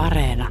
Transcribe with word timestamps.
Areena. 0.00 0.48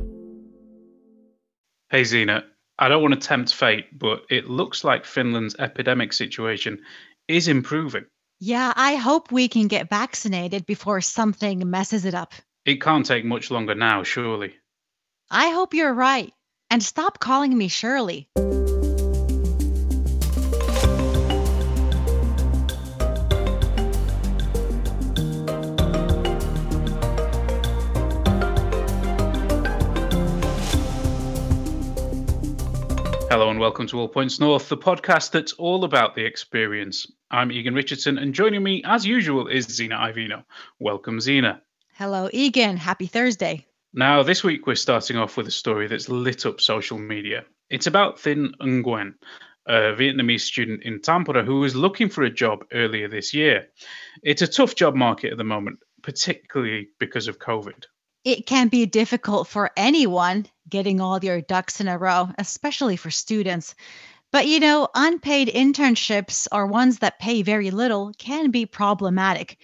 Hey 1.89 2.03
Zena, 2.03 2.43
I 2.77 2.87
don't 2.87 3.01
want 3.01 3.15
to 3.19 3.27
tempt 3.27 3.51
fate, 3.53 3.87
but 3.97 4.21
it 4.29 4.47
looks 4.47 4.83
like 4.83 5.05
Finland's 5.05 5.55
epidemic 5.57 6.13
situation 6.13 6.83
is 7.27 7.47
improving. 7.47 8.05
Yeah, 8.39 8.71
I 8.75 8.95
hope 8.95 9.31
we 9.31 9.47
can 9.47 9.67
get 9.67 9.89
vaccinated 9.89 10.65
before 10.67 11.01
something 11.01 11.67
messes 11.69 12.05
it 12.05 12.13
up. 12.13 12.33
It 12.63 12.79
can't 12.79 13.05
take 13.05 13.25
much 13.25 13.49
longer 13.49 13.73
now, 13.73 14.03
surely. 14.03 14.53
I 15.31 15.49
hope 15.49 15.73
you're 15.73 15.93
right. 15.93 16.31
And 16.69 16.83
stop 16.83 17.19
calling 17.19 17.57
me 17.57 17.69
Shirley. 17.69 18.29
And 33.59 33.63
welcome 33.65 33.87
to 33.87 33.99
All 33.99 34.07
Points 34.07 34.39
North, 34.39 34.69
the 34.69 34.77
podcast 34.77 35.31
that's 35.31 35.51
all 35.51 35.83
about 35.83 36.15
the 36.15 36.23
experience. 36.23 37.11
I'm 37.29 37.51
Egan 37.51 37.73
Richardson, 37.73 38.17
and 38.17 38.33
joining 38.33 38.63
me, 38.63 38.81
as 38.85 39.05
usual, 39.05 39.49
is 39.49 39.65
Zena 39.65 39.97
Iovino. 39.97 40.45
Welcome, 40.79 41.19
Zena. 41.19 41.61
Hello, 41.95 42.29
Egan. 42.31 42.77
Happy 42.77 43.05
Thursday. 43.05 43.67
Now, 43.93 44.23
this 44.23 44.45
week 44.45 44.65
we're 44.65 44.75
starting 44.75 45.17
off 45.17 45.35
with 45.35 45.45
a 45.45 45.51
story 45.51 45.87
that's 45.87 46.07
lit 46.07 46.45
up 46.45 46.61
social 46.61 46.97
media. 46.97 47.43
It's 47.69 47.85
about 47.85 48.21
Thin 48.21 48.53
Nguyen, 48.61 49.15
a 49.67 49.93
Vietnamese 49.93 50.39
student 50.39 50.83
in 50.83 51.01
Tampere 51.01 51.43
who 51.43 51.59
was 51.59 51.75
looking 51.75 52.07
for 52.07 52.23
a 52.23 52.31
job 52.31 52.63
earlier 52.71 53.09
this 53.09 53.33
year. 53.33 53.67
It's 54.23 54.41
a 54.41 54.47
tough 54.47 54.73
job 54.75 54.95
market 54.95 55.33
at 55.33 55.37
the 55.37 55.43
moment, 55.43 55.79
particularly 56.01 56.91
because 56.97 57.27
of 57.27 57.39
COVID. 57.39 57.83
It 58.23 58.45
can 58.45 58.69
be 58.69 58.85
difficult 58.85 59.49
for 59.49 59.71
anyone 59.75 60.45
getting 60.69 61.01
all 61.01 61.21
your 61.21 61.41
ducks 61.41 61.81
in 61.81 61.89
a 61.89 61.97
row, 61.97 62.29
especially 62.37 62.95
for 62.95 63.11
students. 63.11 63.75
But 64.31 64.47
you 64.47 64.59
know, 64.59 64.89
unpaid 64.95 65.49
internships 65.49 66.47
or 66.51 66.67
ones 66.67 66.99
that 66.99 67.19
pay 67.19 67.41
very 67.41 67.71
little 67.71 68.13
can 68.17 68.51
be 68.51 68.65
problematic. 68.65 69.57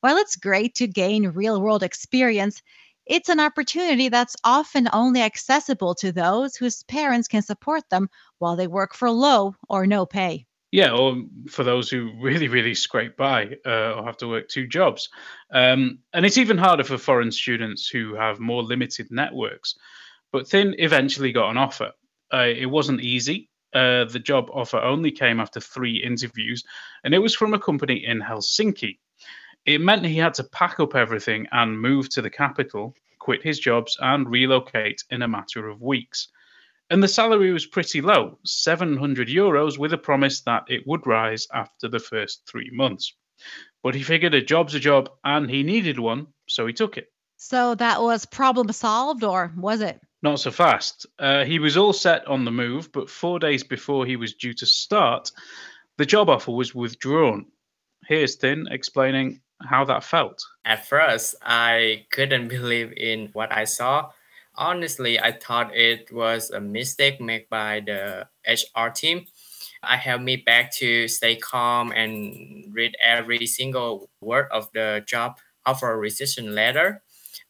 While 0.00 0.16
it's 0.18 0.36
great 0.36 0.74
to 0.76 0.86
gain 0.86 1.28
real 1.28 1.60
world 1.60 1.82
experience, 1.82 2.62
it's 3.06 3.28
an 3.28 3.40
opportunity 3.40 4.08
that's 4.08 4.36
often 4.44 4.88
only 4.92 5.22
accessible 5.22 5.94
to 5.96 6.12
those 6.12 6.56
whose 6.56 6.82
parents 6.84 7.28
can 7.28 7.42
support 7.42 7.88
them 7.90 8.08
while 8.38 8.56
they 8.56 8.68
work 8.68 8.94
for 8.94 9.10
low 9.10 9.54
or 9.68 9.86
no 9.86 10.06
pay. 10.06 10.46
Yeah, 10.72 10.92
or 10.92 11.22
for 11.48 11.62
those 11.62 11.90
who 11.90 12.12
really, 12.20 12.48
really 12.48 12.74
scrape 12.74 13.16
by 13.16 13.56
uh, 13.64 13.92
or 13.92 14.04
have 14.04 14.16
to 14.18 14.28
work 14.28 14.48
two 14.48 14.66
jobs. 14.66 15.08
Um, 15.52 16.00
and 16.12 16.26
it's 16.26 16.38
even 16.38 16.58
harder 16.58 16.82
for 16.82 16.98
foreign 16.98 17.30
students 17.30 17.86
who 17.88 18.14
have 18.14 18.40
more 18.40 18.62
limited 18.62 19.08
networks. 19.10 19.76
But 20.32 20.48
Thin 20.48 20.74
eventually 20.78 21.30
got 21.30 21.50
an 21.50 21.58
offer. 21.58 21.92
Uh, 22.32 22.48
it 22.56 22.66
wasn't 22.66 23.02
easy. 23.02 23.50
Uh, 23.74 24.04
the 24.06 24.18
job 24.18 24.48
offer 24.52 24.78
only 24.78 25.10
came 25.10 25.40
after 25.40 25.60
three 25.60 25.96
interviews, 25.96 26.64
and 27.04 27.14
it 27.14 27.18
was 27.18 27.34
from 27.34 27.54
a 27.54 27.58
company 27.58 28.04
in 28.04 28.20
Helsinki. 28.20 28.98
It 29.64 29.80
meant 29.80 30.04
he 30.04 30.16
had 30.16 30.34
to 30.34 30.44
pack 30.44 30.80
up 30.80 30.94
everything 30.94 31.46
and 31.52 31.80
move 31.80 32.08
to 32.10 32.22
the 32.22 32.30
capital, 32.30 32.94
quit 33.18 33.42
his 33.42 33.58
jobs, 33.58 33.96
and 34.00 34.28
relocate 34.28 35.04
in 35.10 35.22
a 35.22 35.28
matter 35.28 35.68
of 35.68 35.80
weeks. 35.80 36.28
And 36.92 37.02
the 37.02 37.08
salary 37.08 37.50
was 37.54 37.64
pretty 37.64 38.02
low 38.02 38.38
700 38.44 39.26
euros, 39.26 39.78
with 39.78 39.94
a 39.94 39.98
promise 39.98 40.42
that 40.42 40.64
it 40.68 40.86
would 40.86 41.06
rise 41.06 41.46
after 41.50 41.88
the 41.88 41.98
first 41.98 42.42
three 42.46 42.68
months. 42.70 43.14
But 43.82 43.94
he 43.94 44.02
figured 44.02 44.34
a 44.34 44.42
job's 44.42 44.74
a 44.74 44.78
job 44.78 45.08
and 45.24 45.48
he 45.48 45.62
needed 45.62 45.98
one, 45.98 46.26
so 46.46 46.66
he 46.66 46.74
took 46.74 46.98
it. 46.98 47.06
So 47.38 47.74
that 47.76 48.02
was 48.02 48.26
problem 48.26 48.70
solved, 48.72 49.24
or 49.24 49.54
was 49.56 49.80
it? 49.80 50.02
Not 50.22 50.40
so 50.40 50.50
fast. 50.50 51.06
Uh, 51.18 51.46
he 51.46 51.58
was 51.58 51.78
all 51.78 51.94
set 51.94 52.28
on 52.28 52.44
the 52.44 52.50
move, 52.50 52.92
but 52.92 53.08
four 53.08 53.38
days 53.38 53.64
before 53.64 54.04
he 54.04 54.16
was 54.16 54.34
due 54.34 54.52
to 54.52 54.66
start, 54.66 55.32
the 55.96 56.04
job 56.04 56.28
offer 56.28 56.52
was 56.52 56.74
withdrawn. 56.74 57.46
Here's 58.06 58.36
Thin 58.36 58.68
explaining 58.70 59.40
how 59.62 59.86
that 59.86 60.04
felt. 60.04 60.44
At 60.66 60.86
first, 60.86 61.36
I 61.40 62.04
couldn't 62.10 62.48
believe 62.58 62.92
in 62.94 63.30
what 63.32 63.50
I 63.50 63.64
saw 63.64 64.10
honestly, 64.54 65.18
I 65.20 65.32
thought 65.32 65.74
it 65.74 66.12
was 66.12 66.50
a 66.50 66.60
mistake 66.60 67.20
made 67.20 67.48
by 67.48 67.80
the 67.84 68.28
HR 68.44 68.90
team. 68.90 69.26
I 69.82 69.96
held 69.96 70.22
me 70.22 70.36
back 70.36 70.72
to 70.76 71.08
stay 71.08 71.36
calm 71.36 71.92
and 71.92 72.72
read 72.74 72.96
every 73.02 73.46
single 73.46 74.10
word 74.20 74.48
of 74.52 74.70
the 74.74 75.02
job 75.06 75.38
offer 75.66 75.96
rescission 75.98 76.54
letter. 76.54 77.02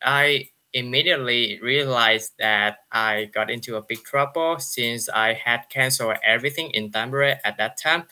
I 0.02 0.48
immediately 0.74 1.60
realized 1.62 2.32
that 2.38 2.78
I 2.92 3.26
got 3.34 3.50
into 3.50 3.76
a 3.76 3.82
big 3.82 4.04
trouble 4.04 4.58
since 4.58 5.08
I 5.08 5.34
had 5.34 5.68
canceled 5.70 6.16
everything 6.24 6.70
in 6.72 6.90
Tampere 6.90 7.38
at 7.44 7.58
that 7.58 7.78
time. 7.78 8.04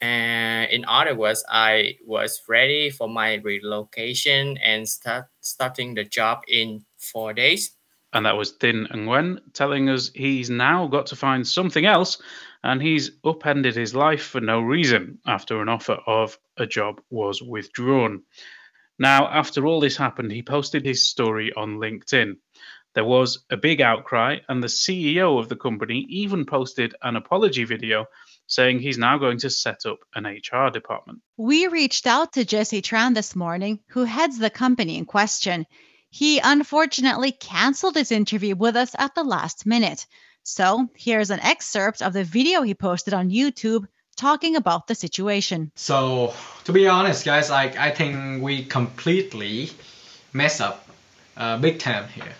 And 0.00 0.70
in 0.70 0.84
other 0.86 1.14
words, 1.14 1.44
I 1.48 1.96
was 2.06 2.42
ready 2.48 2.90
for 2.90 3.08
my 3.08 3.34
relocation 3.36 4.58
and 4.58 4.88
start 4.88 5.26
starting 5.40 5.94
the 5.94 6.04
job 6.04 6.42
in 6.48 6.84
four 6.98 7.32
days. 7.32 7.72
And 8.14 8.24
that 8.26 8.36
was 8.36 8.52
Thin 8.52 8.86
Nguyen 8.92 9.40
telling 9.52 9.90
us 9.90 10.10
he's 10.14 10.48
now 10.48 10.86
got 10.86 11.06
to 11.06 11.16
find 11.16 11.46
something 11.46 11.84
else 11.84 12.22
and 12.62 12.80
he's 12.80 13.10
upended 13.24 13.74
his 13.74 13.94
life 13.94 14.22
for 14.22 14.40
no 14.40 14.60
reason 14.60 15.18
after 15.26 15.60
an 15.60 15.68
offer 15.68 15.98
of 16.06 16.38
a 16.56 16.64
job 16.64 17.00
was 17.10 17.42
withdrawn. 17.42 18.22
Now, 18.98 19.26
after 19.26 19.66
all 19.66 19.80
this 19.80 19.96
happened, 19.96 20.30
he 20.30 20.42
posted 20.42 20.84
his 20.84 21.10
story 21.10 21.52
on 21.52 21.78
LinkedIn. 21.78 22.36
There 22.94 23.04
was 23.04 23.44
a 23.50 23.56
big 23.56 23.80
outcry, 23.80 24.38
and 24.48 24.62
the 24.62 24.68
CEO 24.68 25.40
of 25.40 25.48
the 25.48 25.56
company 25.56 26.06
even 26.08 26.46
posted 26.46 26.94
an 27.02 27.16
apology 27.16 27.64
video 27.64 28.06
saying 28.46 28.78
he's 28.78 28.98
now 28.98 29.18
going 29.18 29.38
to 29.38 29.50
set 29.50 29.84
up 29.84 29.98
an 30.14 30.26
HR 30.26 30.70
department. 30.70 31.20
We 31.36 31.66
reached 31.66 32.06
out 32.06 32.34
to 32.34 32.44
Jesse 32.44 32.82
Tran 32.82 33.14
this 33.14 33.34
morning, 33.34 33.80
who 33.88 34.04
heads 34.04 34.38
the 34.38 34.50
company 34.50 34.96
in 34.96 35.06
question. 35.06 35.66
He 36.14 36.38
unfortunately 36.38 37.32
canceled 37.32 37.96
his 37.96 38.12
interview 38.12 38.54
with 38.54 38.76
us 38.76 38.94
at 38.96 39.16
the 39.16 39.24
last 39.24 39.66
minute. 39.66 40.06
So 40.44 40.88
here's 40.94 41.30
an 41.30 41.40
excerpt 41.40 42.02
of 42.02 42.12
the 42.12 42.22
video 42.22 42.62
he 42.62 42.72
posted 42.72 43.12
on 43.12 43.30
YouTube 43.30 43.88
talking 44.14 44.54
about 44.54 44.86
the 44.86 44.94
situation. 44.94 45.72
So, 45.74 46.32
to 46.66 46.72
be 46.72 46.86
honest, 46.86 47.24
guys, 47.24 47.50
I, 47.50 47.64
I 47.64 47.90
think 47.90 48.44
we 48.44 48.64
completely 48.64 49.70
mess 50.32 50.60
up 50.60 50.86
uh, 51.36 51.58
big 51.58 51.80
time 51.80 52.06
here. 52.10 52.36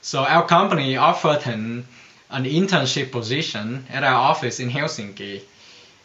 So, 0.00 0.24
our 0.24 0.46
company 0.46 0.96
offered 0.96 1.42
him 1.42 1.86
an 2.30 2.44
internship 2.44 3.12
position 3.12 3.84
at 3.90 4.02
our 4.02 4.14
office 4.14 4.60
in 4.60 4.70
Helsinki, 4.70 5.42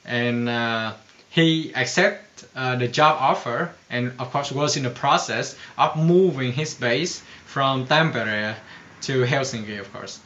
and 0.03 0.49
uh, 0.49 0.95
he 1.29 1.73
accepted 1.75 2.25
uh, 2.55 2.75
the 2.75 2.87
job 2.87 3.17
offer 3.19 3.71
and 3.89 4.13
of 4.19 4.31
course 4.31 4.51
was 4.51 4.77
in 4.77 4.83
the 4.83 4.89
process 4.89 5.55
of 5.77 5.97
moving 5.97 6.51
his 6.53 6.73
base 6.73 7.21
from 7.45 7.85
Tampere 7.85 8.55
to 9.01 9.23
Helsinki 9.23 9.79
of 9.79 9.91
course. 9.93 10.19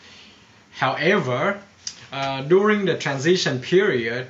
However, 0.71 1.59
uh, 2.11 2.41
during 2.43 2.85
the 2.85 2.97
transition 2.97 3.59
period, 3.59 4.27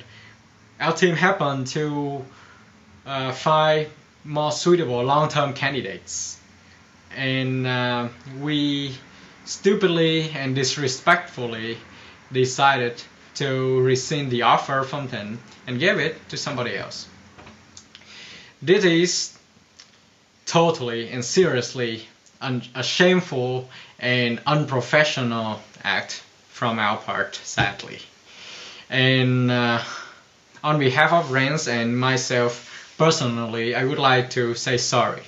our 0.80 0.92
team 0.92 1.14
happened 1.14 1.66
to 1.68 2.24
uh, 3.06 3.32
find 3.32 3.88
more 4.24 4.52
suitable 4.52 5.02
long-term 5.02 5.52
candidates 5.52 6.38
and 7.16 7.66
uh, 7.66 8.08
we 8.40 8.96
stupidly 9.44 10.30
and 10.30 10.54
disrespectfully 10.54 11.76
decided 12.32 13.00
to 13.34 13.80
rescind 13.80 14.30
the 14.30 14.42
offer 14.42 14.82
from 14.82 15.08
them 15.08 15.38
and 15.66 15.78
give 15.78 15.98
it 15.98 16.28
to 16.28 16.36
somebody 16.36 16.76
else. 16.76 17.08
This 18.62 18.84
is 18.84 19.38
totally 20.46 21.10
and 21.10 21.24
seriously 21.24 22.06
a 22.40 22.82
shameful 22.82 23.68
and 23.98 24.40
unprofessional 24.46 25.60
act 25.82 26.22
from 26.50 26.78
our 26.78 26.98
part, 26.98 27.34
sadly. 27.36 27.98
And 28.90 29.50
uh, 29.50 29.82
on 30.62 30.78
behalf 30.78 31.12
of 31.12 31.32
Rens 31.32 31.68
and 31.68 31.98
myself 31.98 32.94
personally, 32.98 33.74
I 33.74 33.84
would 33.84 33.98
like 33.98 34.30
to 34.30 34.54
say 34.54 34.76
sorry. 34.76 35.22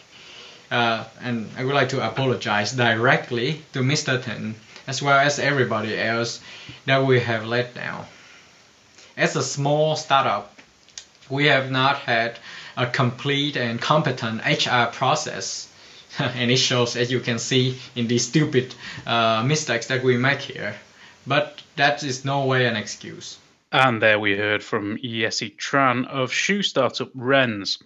Uh, 0.70 1.04
and 1.20 1.48
I 1.56 1.64
would 1.64 1.74
like 1.74 1.90
to 1.90 2.06
apologize 2.06 2.72
directly 2.72 3.62
to 3.72 3.80
Mr. 3.80 4.22
Ten 4.22 4.54
as 4.86 5.02
well 5.02 5.18
as 5.18 5.38
everybody 5.38 5.98
else 5.98 6.40
that 6.84 7.04
we 7.04 7.20
have 7.20 7.44
let 7.44 7.74
down. 7.74 8.04
As 9.16 9.36
a 9.36 9.42
small 9.42 9.96
startup, 9.96 10.52
we 11.28 11.46
have 11.46 11.70
not 11.70 11.96
had 11.98 12.38
a 12.76 12.86
complete 12.86 13.56
and 13.56 13.80
competent 13.80 14.42
HR 14.44 14.92
process. 14.92 15.68
and 16.18 16.50
it 16.50 16.56
shows, 16.56 16.96
as 16.96 17.10
you 17.10 17.20
can 17.20 17.38
see, 17.38 17.78
in 17.94 18.06
these 18.06 18.26
stupid 18.26 18.74
uh, 19.06 19.42
mistakes 19.44 19.86
that 19.88 20.02
we 20.02 20.16
make 20.16 20.40
here. 20.40 20.74
But 21.26 21.62
that 21.76 22.02
is 22.02 22.24
no 22.24 22.46
way 22.46 22.66
an 22.66 22.76
excuse. 22.76 23.38
And 23.72 24.00
there 24.00 24.18
we 24.18 24.36
heard 24.36 24.62
from 24.62 24.98
Jesse 25.02 25.50
Tran 25.50 26.06
of 26.06 26.32
shoe 26.32 26.62
startup 26.62 27.10
Rens. 27.14 27.78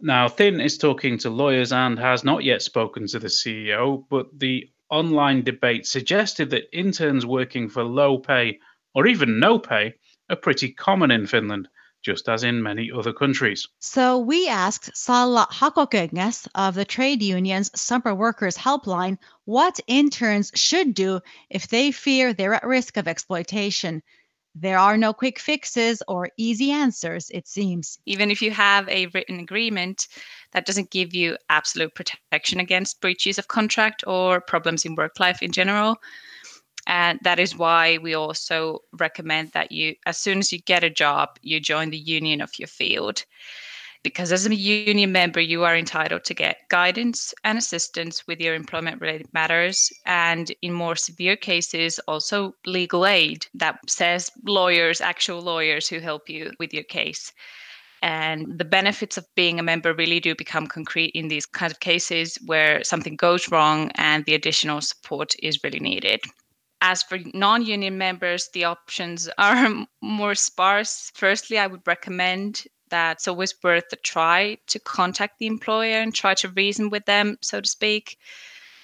Now, 0.00 0.28
Thin 0.28 0.60
is 0.60 0.78
talking 0.78 1.18
to 1.18 1.30
lawyers 1.30 1.72
and 1.72 1.98
has 1.98 2.24
not 2.24 2.44
yet 2.44 2.60
spoken 2.60 3.06
to 3.08 3.18
the 3.18 3.28
CEO, 3.28 4.04
but 4.10 4.38
the 4.38 4.68
online 4.92 5.42
debate 5.42 5.86
suggested 5.86 6.50
that 6.50 6.68
interns 6.72 7.24
working 7.24 7.68
for 7.68 7.82
low 7.82 8.18
pay 8.18 8.58
or 8.94 9.06
even 9.06 9.40
no 9.40 9.58
pay 9.58 9.94
are 10.28 10.36
pretty 10.36 10.72
common 10.72 11.10
in 11.10 11.26
Finland, 11.26 11.66
just 12.02 12.28
as 12.28 12.44
in 12.44 12.62
many 12.62 12.92
other 12.92 13.12
countries. 13.12 13.66
So 13.80 14.18
we 14.18 14.48
asked 14.48 14.94
Salla 14.94 15.48
Hakokengas 15.50 16.46
of 16.54 16.74
the 16.74 16.84
trade 16.84 17.22
union's 17.22 17.70
Summer 17.74 18.14
Workers 18.14 18.56
Helpline 18.56 19.16
what 19.46 19.80
interns 19.86 20.52
should 20.54 20.94
do 20.94 21.20
if 21.48 21.68
they 21.68 21.90
fear 21.90 22.34
they're 22.34 22.54
at 22.54 22.64
risk 22.64 22.98
of 22.98 23.08
exploitation. 23.08 24.02
There 24.54 24.78
are 24.78 24.98
no 24.98 25.14
quick 25.14 25.38
fixes 25.38 26.02
or 26.08 26.28
easy 26.36 26.70
answers, 26.70 27.30
it 27.30 27.48
seems. 27.48 27.98
Even 28.04 28.30
if 28.30 28.42
you 28.42 28.50
have 28.50 28.86
a 28.88 29.06
written 29.06 29.40
agreement, 29.40 30.08
that 30.52 30.66
doesn't 30.66 30.90
give 30.90 31.14
you 31.14 31.38
absolute 31.48 31.94
protection 31.94 32.60
against 32.60 33.00
breaches 33.00 33.38
of 33.38 33.48
contract 33.48 34.04
or 34.06 34.42
problems 34.42 34.84
in 34.84 34.94
work 34.94 35.18
life 35.18 35.42
in 35.42 35.52
general. 35.52 35.96
And 36.86 37.18
that 37.22 37.38
is 37.38 37.56
why 37.56 37.98
we 37.98 38.14
also 38.14 38.80
recommend 38.92 39.52
that 39.52 39.72
you, 39.72 39.94
as 40.04 40.18
soon 40.18 40.38
as 40.38 40.52
you 40.52 40.58
get 40.58 40.84
a 40.84 40.90
job, 40.90 41.38
you 41.40 41.58
join 41.60 41.90
the 41.90 41.96
union 41.96 42.40
of 42.40 42.58
your 42.58 42.68
field. 42.68 43.24
Because 44.02 44.32
as 44.32 44.46
a 44.46 44.54
union 44.54 45.12
member, 45.12 45.40
you 45.40 45.62
are 45.62 45.76
entitled 45.76 46.24
to 46.24 46.34
get 46.34 46.68
guidance 46.68 47.32
and 47.44 47.56
assistance 47.56 48.26
with 48.26 48.40
your 48.40 48.54
employment 48.54 49.00
related 49.00 49.32
matters. 49.32 49.92
And 50.06 50.52
in 50.60 50.72
more 50.72 50.96
severe 50.96 51.36
cases, 51.36 52.00
also 52.08 52.56
legal 52.66 53.06
aid 53.06 53.46
that 53.54 53.78
says 53.88 54.30
lawyers, 54.44 55.00
actual 55.00 55.40
lawyers 55.40 55.88
who 55.88 56.00
help 56.00 56.28
you 56.28 56.50
with 56.58 56.74
your 56.74 56.82
case. 56.82 57.32
And 58.02 58.58
the 58.58 58.64
benefits 58.64 59.16
of 59.16 59.32
being 59.36 59.60
a 59.60 59.62
member 59.62 59.94
really 59.94 60.18
do 60.18 60.34
become 60.34 60.66
concrete 60.66 61.12
in 61.14 61.28
these 61.28 61.46
kinds 61.46 61.72
of 61.72 61.78
cases 61.78 62.36
where 62.46 62.82
something 62.82 63.14
goes 63.14 63.48
wrong 63.48 63.92
and 63.94 64.24
the 64.24 64.34
additional 64.34 64.80
support 64.80 65.34
is 65.40 65.62
really 65.62 65.78
needed. 65.78 66.20
As 66.80 67.04
for 67.04 67.18
non 67.32 67.64
union 67.64 67.96
members, 67.96 68.48
the 68.52 68.64
options 68.64 69.28
are 69.38 69.86
more 70.02 70.34
sparse. 70.34 71.12
Firstly, 71.14 71.58
I 71.58 71.68
would 71.68 71.86
recommend 71.86 72.64
that 72.92 73.16
it's 73.16 73.26
always 73.26 73.54
worth 73.64 73.92
a 73.92 73.96
try 73.96 74.56
to 74.68 74.78
contact 74.78 75.38
the 75.38 75.46
employer 75.46 75.96
and 75.96 76.14
try 76.14 76.34
to 76.34 76.48
reason 76.50 76.90
with 76.90 77.04
them, 77.06 77.38
so 77.40 77.60
to 77.60 77.68
speak. 77.68 78.18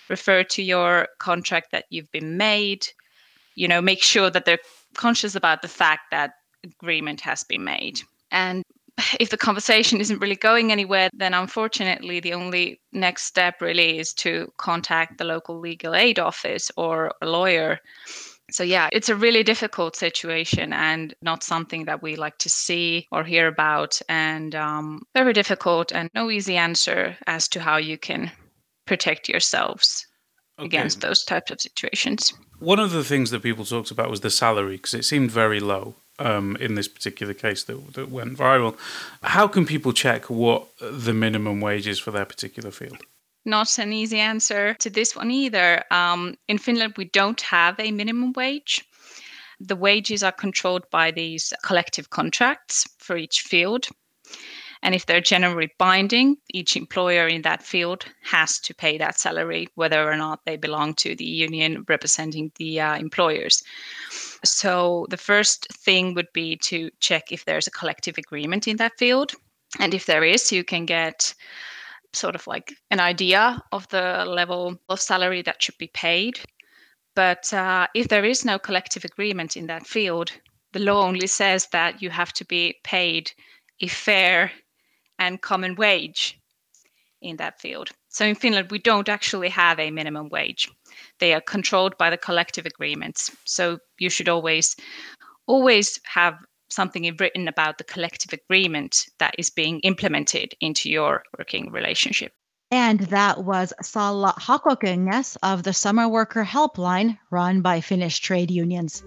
Refer 0.09 0.43
to 0.45 0.63
your 0.63 1.09
contract 1.19 1.71
that 1.71 1.85
you've 1.91 2.11
been 2.11 2.37
made. 2.37 2.89
You 3.55 3.69
know, 3.69 3.81
make 3.81 4.03
sure 4.03 4.31
that 4.31 4.45
they're 4.45 4.59
conscious 4.95 5.35
about 5.35 5.63
the 5.63 5.69
fact 5.69 6.11
that 6.11 6.33
agreement 6.65 7.21
has 7.21 7.45
been 7.45 7.65
made. 7.65 8.01
And 8.31 8.65
if 9.21 9.31
the 9.31 9.37
conversation 9.37 10.01
isn't 10.01 10.21
really 10.21 10.37
going 10.37 10.73
anywhere, 10.73 11.11
then 11.13 11.35
unfortunately, 11.35 12.21
the 12.21 12.35
only 12.35 12.81
next 12.93 13.25
step 13.25 13.61
really 13.61 13.99
is 13.99 14.13
to 14.15 14.53
contact 14.57 15.19
the 15.19 15.25
local 15.25 15.59
legal 15.59 15.95
aid 15.95 16.19
office 16.19 16.71
or 16.77 17.13
a 17.23 17.27
lawyer. 17.27 17.81
So, 18.51 18.65
yeah, 18.65 18.89
it's 18.93 19.09
a 19.09 19.15
really 19.15 19.43
difficult 19.43 19.95
situation 19.95 20.73
and 20.73 21.15
not 21.21 21.43
something 21.43 21.85
that 21.85 22.03
we 22.03 22.17
like 22.17 22.39
to 22.39 22.49
see 22.49 23.07
or 23.13 23.23
hear 23.23 23.47
about, 23.47 24.01
and 24.09 24.55
um, 24.55 25.03
very 25.15 25.33
difficult 25.33 25.93
and 25.93 26.09
no 26.15 26.31
easy 26.31 26.57
answer 26.57 27.17
as 27.27 27.49
to 27.49 27.61
how 27.61 27.77
you 27.77 27.99
can 27.99 28.31
protect 28.87 29.29
yourselves 29.29 30.07
okay. 30.59 30.67
against 30.67 31.01
those 31.03 31.25
types 31.25 31.51
of 31.51 31.61
situations. 31.61 32.33
One 32.59 32.81
of 32.81 32.91
the 32.91 33.05
things 33.05 33.31
that 33.31 33.43
people 33.43 33.65
talked 33.65 33.91
about 33.91 34.11
was 34.11 34.21
the 34.21 34.31
salary 34.31 34.77
because 34.77 34.95
it 34.95 35.05
seemed 35.05 35.31
very 35.31 35.61
low 35.61 35.95
um, 36.19 36.57
in 36.57 36.75
this 36.75 36.89
particular 36.89 37.35
case 37.35 37.63
that, 37.65 37.95
that 37.95 38.11
went 38.11 38.37
viral. 38.37 38.77
How 39.23 39.47
can 39.47 39.67
people 39.67 39.93
check 39.93 40.29
what 40.29 40.67
the 40.81 41.15
minimum 41.15 41.61
wage 41.61 41.87
is 41.87 41.99
for 41.99 42.11
their 42.11 42.25
particular 42.25 42.71
field? 42.71 42.99
Not 43.49 43.79
an 43.79 43.95
easy 43.95 44.19
answer 44.19 44.75
to 44.75 44.91
this 44.91 45.17
one 45.17 45.31
either. 45.31 45.83
Um, 45.91 46.35
in 46.49 46.59
Finland, 46.59 46.93
we 46.99 47.07
don't 47.07 47.41
have 47.41 47.81
a 47.81 47.91
minimum 47.91 48.35
wage. 48.35 48.85
The 49.59 49.75
wages 49.75 50.23
are 50.23 50.33
controlled 50.33 50.85
by 50.91 51.11
these 51.13 51.55
collective 51.65 52.11
contracts 52.11 52.87
for 52.99 53.17
each 53.17 53.41
field. 53.41 53.89
And 54.83 54.95
if 54.95 55.07
they're 55.07 55.23
generally 55.23 55.71
binding, 55.79 56.37
each 56.53 56.77
employer 56.77 57.27
in 57.27 57.41
that 57.43 57.63
field 57.63 58.05
has 58.23 58.61
to 58.61 58.75
pay 58.75 58.99
that 58.99 59.19
salary, 59.19 59.69
whether 59.77 60.07
or 60.07 60.17
not 60.19 60.45
they 60.45 60.59
belong 60.59 60.93
to 60.97 61.17
the 61.17 61.25
union 61.25 61.87
representing 61.89 62.53
the 62.57 62.83
uh, 62.83 62.99
employers. 62.99 63.63
So 64.45 65.07
the 65.09 65.17
first 65.17 65.73
thing 65.73 66.13
would 66.13 66.31
be 66.35 66.57
to 66.57 66.91
check 67.01 67.33
if 67.33 67.47
there's 67.47 67.67
a 67.67 67.79
collective 67.79 68.19
agreement 68.19 68.69
in 68.69 68.77
that 68.77 68.99
field. 68.99 69.33
And 69.81 69.95
if 69.95 70.05
there 70.05 70.23
is, 70.23 70.53
you 70.53 70.65
can 70.65 70.85
get 70.85 71.35
sort 72.13 72.35
of 72.35 72.47
like 72.47 72.73
an 72.91 73.01
idea 73.01 73.63
of 73.73 73.89
the 73.89 74.25
level 74.27 74.79
of 74.89 75.01
salary 75.01 75.43
that 75.43 75.63
should 75.63 75.79
be 75.79 75.89
paid. 75.89 76.41
But 77.15 77.53
uh, 77.53 77.87
if 77.95 78.09
there 78.09 78.25
is 78.25 78.45
no 78.45 78.59
collective 78.59 79.05
agreement 79.05 79.57
in 79.57 79.67
that 79.67 79.87
field, 79.87 80.33
the 80.73 80.81
law 80.81 81.07
only 81.07 81.27
says 81.27 81.69
that 81.73 82.03
you 82.03 82.11
have 82.11 82.33
to 82.35 82.45
be 82.45 82.77
paid 82.85 83.33
a 83.81 83.89
fair 83.89 84.53
and 85.19 85.43
common 85.43 85.75
wage 85.75 86.39
in 87.21 87.37
that 87.37 87.61
field. 87.61 87.91
So 88.09 88.25
in 88.25 88.35
Finland, 88.35 88.71
we 88.71 88.79
don't 88.79 89.09
actually 89.09 89.49
have 89.49 89.79
a 89.79 89.91
minimum 89.91 90.29
wage. 90.29 90.69
They 91.19 91.35
are 91.35 91.41
controlled 91.41 91.97
by 91.99 92.11
the 92.11 92.17
collective 92.17 92.67
agreements. 92.67 93.35
So 93.45 93.79
you 93.99 94.11
should 94.11 94.29
always, 94.29 94.77
always 95.47 96.01
have 96.05 96.35
something 96.69 97.15
written 97.19 97.49
about 97.49 97.79
the 97.79 97.85
collective 97.85 98.33
agreement 98.33 99.07
that 99.19 99.35
is 99.39 99.51
being 99.51 99.81
implemented 99.81 100.55
into 100.61 100.91
your 100.91 101.23
working 101.39 101.71
relationship. 101.73 102.33
And 102.71 103.01
that 103.01 103.45
was 103.45 103.73
Salla 103.81 104.35
Hakokengas 104.39 105.39
of 105.43 105.63
the 105.63 105.73
Summer 105.73 106.07
Worker 106.07 106.45
Helpline 106.45 107.19
run 107.31 107.63
by 107.63 107.81
Finnish 107.81 108.21
trade 108.21 108.51
unions. 108.51 109.03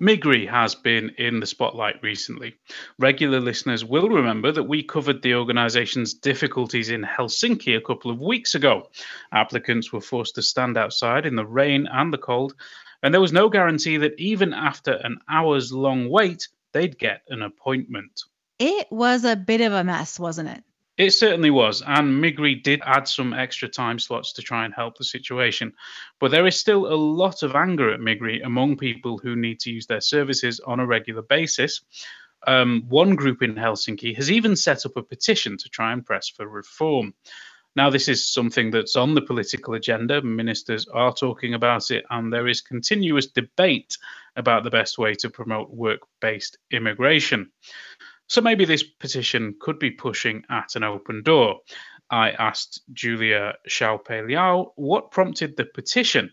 Migri 0.00 0.48
has 0.48 0.76
been 0.76 1.10
in 1.18 1.40
the 1.40 1.46
spotlight 1.46 2.00
recently. 2.02 2.54
Regular 3.00 3.40
listeners 3.40 3.84
will 3.84 4.08
remember 4.08 4.52
that 4.52 4.62
we 4.62 4.84
covered 4.84 5.22
the 5.22 5.34
organisation's 5.34 6.14
difficulties 6.14 6.88
in 6.88 7.02
Helsinki 7.02 7.76
a 7.76 7.80
couple 7.80 8.12
of 8.12 8.20
weeks 8.20 8.54
ago. 8.54 8.90
Applicants 9.32 9.92
were 9.92 10.00
forced 10.00 10.36
to 10.36 10.42
stand 10.42 10.78
outside 10.78 11.26
in 11.26 11.34
the 11.34 11.46
rain 11.46 11.88
and 11.90 12.12
the 12.12 12.18
cold, 12.18 12.54
and 13.02 13.14
there 13.14 13.20
was 13.20 13.32
no 13.32 13.48
guarantee 13.48 13.96
that 13.98 14.18
even 14.18 14.52
after 14.52 14.92
an 14.92 15.18
hour's 15.28 15.72
long 15.72 16.08
wait, 16.10 16.48
they'd 16.72 16.98
get 16.98 17.22
an 17.28 17.42
appointment. 17.42 18.22
It 18.58 18.88
was 18.90 19.24
a 19.24 19.36
bit 19.36 19.60
of 19.60 19.72
a 19.72 19.84
mess, 19.84 20.18
wasn't 20.18 20.48
it? 20.48 20.64
It 20.96 21.12
certainly 21.12 21.50
was, 21.50 21.80
and 21.86 22.20
Migri 22.20 22.60
did 22.60 22.82
add 22.84 23.06
some 23.06 23.32
extra 23.32 23.68
time 23.68 24.00
slots 24.00 24.32
to 24.32 24.42
try 24.42 24.64
and 24.64 24.74
help 24.74 24.98
the 24.98 25.04
situation. 25.04 25.72
But 26.18 26.32
there 26.32 26.44
is 26.44 26.58
still 26.58 26.92
a 26.92 26.98
lot 26.98 27.44
of 27.44 27.54
anger 27.54 27.94
at 27.94 28.00
Migri 28.00 28.44
among 28.44 28.78
people 28.78 29.16
who 29.16 29.36
need 29.36 29.60
to 29.60 29.70
use 29.70 29.86
their 29.86 30.00
services 30.00 30.58
on 30.58 30.80
a 30.80 30.86
regular 30.86 31.22
basis. 31.22 31.82
Um, 32.48 32.84
one 32.88 33.14
group 33.14 33.42
in 33.42 33.54
Helsinki 33.54 34.16
has 34.16 34.28
even 34.28 34.56
set 34.56 34.86
up 34.86 34.96
a 34.96 35.02
petition 35.04 35.56
to 35.58 35.68
try 35.68 35.92
and 35.92 36.04
press 36.04 36.28
for 36.28 36.48
reform. 36.48 37.14
Now, 37.76 37.90
this 37.90 38.08
is 38.08 38.32
something 38.32 38.70
that's 38.70 38.96
on 38.96 39.14
the 39.14 39.22
political 39.22 39.74
agenda. 39.74 40.20
Ministers 40.22 40.88
are 40.88 41.12
talking 41.12 41.54
about 41.54 41.90
it, 41.90 42.04
and 42.10 42.32
there 42.32 42.48
is 42.48 42.60
continuous 42.60 43.26
debate 43.26 43.96
about 44.36 44.64
the 44.64 44.70
best 44.70 44.98
way 44.98 45.14
to 45.14 45.30
promote 45.30 45.70
work 45.70 46.00
based 46.20 46.58
immigration. 46.70 47.50
So 48.26 48.40
maybe 48.40 48.64
this 48.64 48.82
petition 48.82 49.56
could 49.60 49.78
be 49.78 49.90
pushing 49.90 50.44
at 50.50 50.76
an 50.76 50.84
open 50.84 51.22
door. 51.22 51.60
I 52.10 52.30
asked 52.32 52.82
Julia 52.92 53.54
Xiaopei 53.68 54.26
Liao 54.26 54.72
what 54.76 55.10
prompted 55.10 55.56
the 55.56 55.64
petition, 55.64 56.30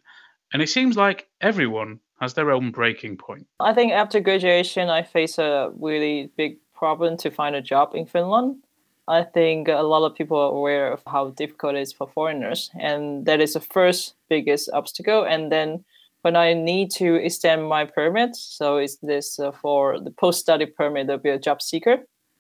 and 0.52 0.62
it 0.62 0.70
seems 0.70 0.98
like 0.98 1.28
everyone 1.42 2.00
has 2.20 2.34
their 2.34 2.52
own 2.52 2.72
breaking 2.72 3.18
point. 3.18 3.46
I 3.60 3.74
think 3.74 3.92
after 3.92 4.20
graduation, 4.20 4.90
I 4.90 5.04
face 5.04 5.38
a 5.38 5.72
really 5.78 6.32
big 6.38 6.58
problem 6.74 7.18
to 7.18 7.32
find 7.32 7.56
a 7.56 7.62
job 7.62 7.94
in 7.94 8.06
Finland. 8.06 8.58
I 9.08 9.24
think 9.24 9.68
a 9.68 9.84
lot 9.84 10.04
of 10.04 10.16
people 10.16 10.38
are 10.38 10.52
aware 10.52 10.92
of 10.92 11.04
how 11.06 11.30
difficult 11.30 11.76
it 11.76 11.82
is 11.82 11.94
for 11.94 12.08
foreigners, 12.08 12.72
and 12.80 13.26
that 13.26 13.40
is 13.40 13.54
the 13.54 13.60
first 13.60 14.16
biggest 14.30 14.70
obstacle. 14.74 15.24
And 15.24 15.52
then 15.52 15.86
when 16.24 16.36
I 16.36 16.54
need 16.54 16.90
to 16.92 17.16
extend 17.16 17.70
my 17.70 17.86
permit, 17.86 18.36
so 18.36 18.78
it's 18.78 18.98
this 18.98 19.40
uh, 19.40 19.52
for 19.52 20.00
the 20.00 20.10
post-study 20.10 20.66
permit 20.66 21.06
there'll 21.06 21.22
be 21.22 21.30
a 21.30 21.38
job 21.38 21.62
seeker, 21.62 22.00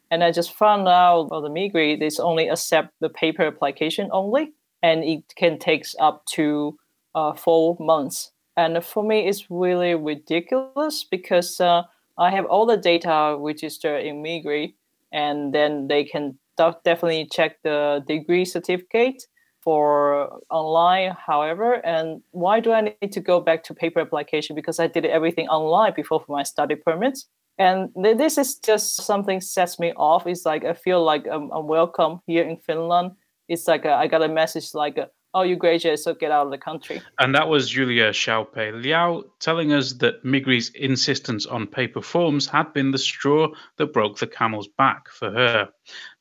and 0.09 0.23
I 0.23 0.31
just 0.31 0.53
found 0.53 0.87
out 0.87 1.29
on 1.31 1.43
the 1.43 1.49
Migri, 1.49 1.99
they 1.99 2.09
only 2.21 2.47
accept 2.47 2.93
the 2.99 3.09
paper 3.09 3.43
application 3.43 4.09
only, 4.11 4.53
and 4.81 5.03
it 5.03 5.23
can 5.35 5.59
take 5.59 5.85
up 5.99 6.25
to 6.33 6.77
uh, 7.13 7.33
four 7.33 7.77
months. 7.79 8.31
And 8.57 8.83
for 8.83 9.03
me, 9.03 9.27
it's 9.27 9.51
really 9.51 9.93
ridiculous 9.93 11.03
because 11.03 11.59
uh, 11.59 11.83
I 12.17 12.31
have 12.31 12.45
all 12.45 12.65
the 12.65 12.77
data 12.77 13.35
registered 13.37 14.03
in 14.03 14.23
Migri, 14.23 14.73
and 15.11 15.53
then 15.53 15.87
they 15.87 16.03
can 16.03 16.39
definitely 16.57 17.27
check 17.31 17.57
the 17.63 18.03
degree 18.07 18.45
certificate 18.45 19.23
for 19.63 20.39
online 20.51 21.15
however 21.25 21.83
and 21.85 22.21
why 22.31 22.59
do 22.59 22.71
i 22.71 22.81
need 22.81 23.11
to 23.11 23.19
go 23.19 23.41
back 23.41 23.63
to 23.63 23.73
paper 23.73 23.99
application? 23.99 24.55
Because 24.55 24.79
i 24.79 24.87
did 24.87 25.05
everything 25.05 25.47
online 25.47 25.93
before 25.95 26.19
for 26.19 26.31
my 26.31 26.43
study 26.43 26.75
permits. 26.75 27.27
And 27.57 27.89
th- 28.01 28.17
this 28.17 28.37
is 28.37 28.57
just 28.57 29.01
something 29.01 29.39
sets 29.39 29.79
me 29.79 29.93
off. 29.95 30.27
It's 30.27 30.45
like 30.45 30.63
i 30.65 30.73
feel 30.73 31.03
like 31.03 31.25
i'm, 31.31 31.49
I'm 31.51 31.67
welcome 31.67 32.19
here 32.27 32.43
in 32.43 32.57
finland. 32.57 33.11
It's 33.47 33.67
like 33.67 33.85
a, 33.85 33.93
I 33.93 34.07
got 34.07 34.23
a 34.23 34.27
message 34.27 34.73
like, 34.73 34.97
a, 34.97 35.09
"Oh, 35.35 35.41
you 35.41 35.57
graduated, 35.57 35.99
so 35.99 36.13
get 36.13 36.31
out 36.31 36.45
of 36.45 36.51
the 36.51 36.57
country." 36.57 37.01
And 37.19 37.35
that 37.35 37.49
was 37.49 37.69
Julia 37.69 38.11
Xiaopei 38.11 38.81
Liao 38.81 39.23
telling 39.39 39.73
us 39.73 39.91
that 39.93 40.23
Migri's 40.23 40.69
insistence 40.69 41.45
on 41.45 41.67
paper 41.67 42.01
forms 42.01 42.47
had 42.47 42.71
been 42.71 42.91
the 42.91 42.97
straw 42.97 43.49
that 43.75 43.91
broke 43.91 44.17
the 44.17 44.27
camel's 44.27 44.69
back 44.69 45.09
for 45.09 45.29
her. 45.29 45.69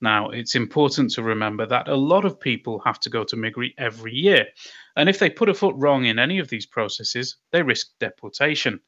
Now, 0.01 0.31
it's 0.31 0.57
important 0.57 1.13
to 1.13 1.23
remember 1.23 1.65
that 1.65 1.87
a 1.87 1.95
lot 1.95 2.25
of 2.25 2.41
people 2.41 2.83
have 2.85 2.99
to 3.01 3.09
go 3.09 3.23
to 3.23 3.37
Migri 3.37 3.73
every 3.79 4.13
year, 4.13 4.49
and 4.97 5.09
if 5.09 5.21
they 5.21 5.31
put 5.31 5.49
a 5.49 5.55
foot 5.55 5.77
wrong 5.79 6.07
in 6.07 6.19
any 6.19 6.41
of 6.41 6.49
these 6.49 6.67
processes, 6.67 7.37
they 7.53 7.63
risk 7.63 7.87
deportation. 8.01 8.81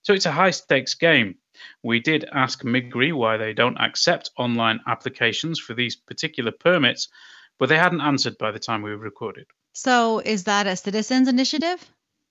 So 0.00 0.14
it's 0.14 0.26
a 0.26 0.32
high 0.32 0.50
stakes 0.50 0.94
game. 0.94 1.36
We 1.82 2.00
did 2.00 2.24
ask 2.32 2.62
Migri 2.62 3.12
why 3.12 3.36
they 3.36 3.52
don't 3.52 3.76
accept 3.78 4.30
online 4.38 4.80
applications 4.86 5.60
for 5.60 5.74
these 5.74 5.96
particular 5.96 6.52
permits, 6.52 7.08
but 7.58 7.68
they 7.68 7.78
hadn't 7.78 8.00
answered 8.00 8.36
by 8.38 8.50
the 8.50 8.58
time 8.58 8.82
we 8.82 8.90
recorded. 8.90 9.46
So, 9.74 10.20
is 10.20 10.44
that 10.44 10.68
a 10.68 10.76
citizens 10.76 11.28
initiative? 11.28 11.84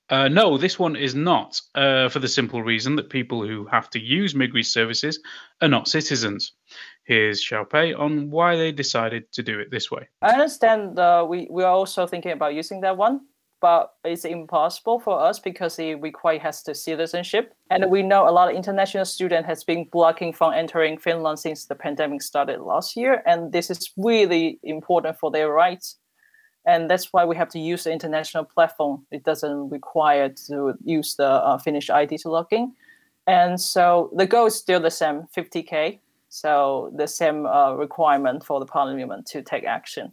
Uh, 0.10 0.30
no, 0.30 0.58
this 0.58 0.80
one 0.80 0.96
is 0.96 1.14
not, 1.14 1.60
uh, 1.76 2.08
for 2.08 2.20
the 2.20 2.28
simple 2.28 2.62
reason 2.62 2.96
that 2.96 3.10
people 3.10 3.46
who 3.46 3.66
have 3.66 3.90
to 3.90 4.00
use 4.00 4.34
Migri 4.34 4.66
services 4.66 5.20
are 5.62 5.68
not 5.68 5.88
citizens. 5.88 6.54
Here's 7.06 7.46
Xiaopei 7.46 8.00
on 8.00 8.30
why 8.30 8.56
they 8.56 8.72
decided 8.72 9.32
to 9.34 9.44
do 9.44 9.60
it 9.60 9.72
this 9.72 9.92
way. 9.92 10.08
I 10.22 10.32
understand 10.34 10.98
uh, 10.98 11.26
we, 11.28 11.48
we 11.50 11.64
are 11.64 11.74
also 11.74 12.08
thinking 12.08 12.32
about 12.32 12.54
using 12.54 12.82
that 12.82 12.96
one, 12.96 13.22
but 13.60 13.94
it's 14.06 14.24
impossible 14.24 15.00
for 15.00 15.20
us 15.20 15.40
because 15.40 15.80
it 15.80 16.02
requires 16.02 16.42
has 16.42 16.64
the 16.64 16.76
citizenship. 16.76 17.54
And 17.70 17.90
we 17.90 18.04
know 18.04 18.28
a 18.28 18.32
lot 18.32 18.50
of 18.50 18.56
international 18.56 19.06
student 19.06 19.46
has 19.46 19.64
been 19.64 19.88
blocking 19.92 20.32
from 20.32 20.54
entering 20.54 20.98
Finland 20.98 21.40
since 21.40 21.66
the 21.66 21.76
pandemic 21.76 22.22
started 22.22 22.62
last 22.62 22.96
year. 22.96 23.22
And 23.26 23.52
this 23.52 23.70
is 23.70 23.92
really 23.98 24.60
important 24.64 25.18
for 25.18 25.32
their 25.32 25.50
rights. 25.50 25.98
And 26.66 26.90
that's 26.90 27.12
why 27.12 27.26
we 27.26 27.36
have 27.36 27.50
to 27.50 27.60
use 27.60 27.84
the 27.84 27.92
international 27.92 28.46
platform. 28.46 29.06
It 29.12 29.24
doesn't 29.24 29.70
require 29.70 30.30
to 30.48 30.74
use 30.84 31.16
the 31.16 31.28
uh, 31.28 31.58
Finnish 31.58 31.90
ID 31.90 32.18
to 32.20 32.30
log 32.30 32.48
in. 32.52 32.74
And 33.28 33.60
so 33.60 34.10
the 34.16 34.26
goal 34.26 34.48
is 34.48 34.56
still 34.56 34.80
the 34.80 34.92
same, 34.92 35.28
50K. 35.36 36.00
So 36.30 36.92
the 36.96 37.08
same 37.08 37.46
uh, 37.46 37.74
requirement 37.74 38.46
for 38.46 38.60
the 38.60 38.66
parliament 38.66 39.26
to 39.28 39.42
take 39.42 39.66
action 39.66 40.12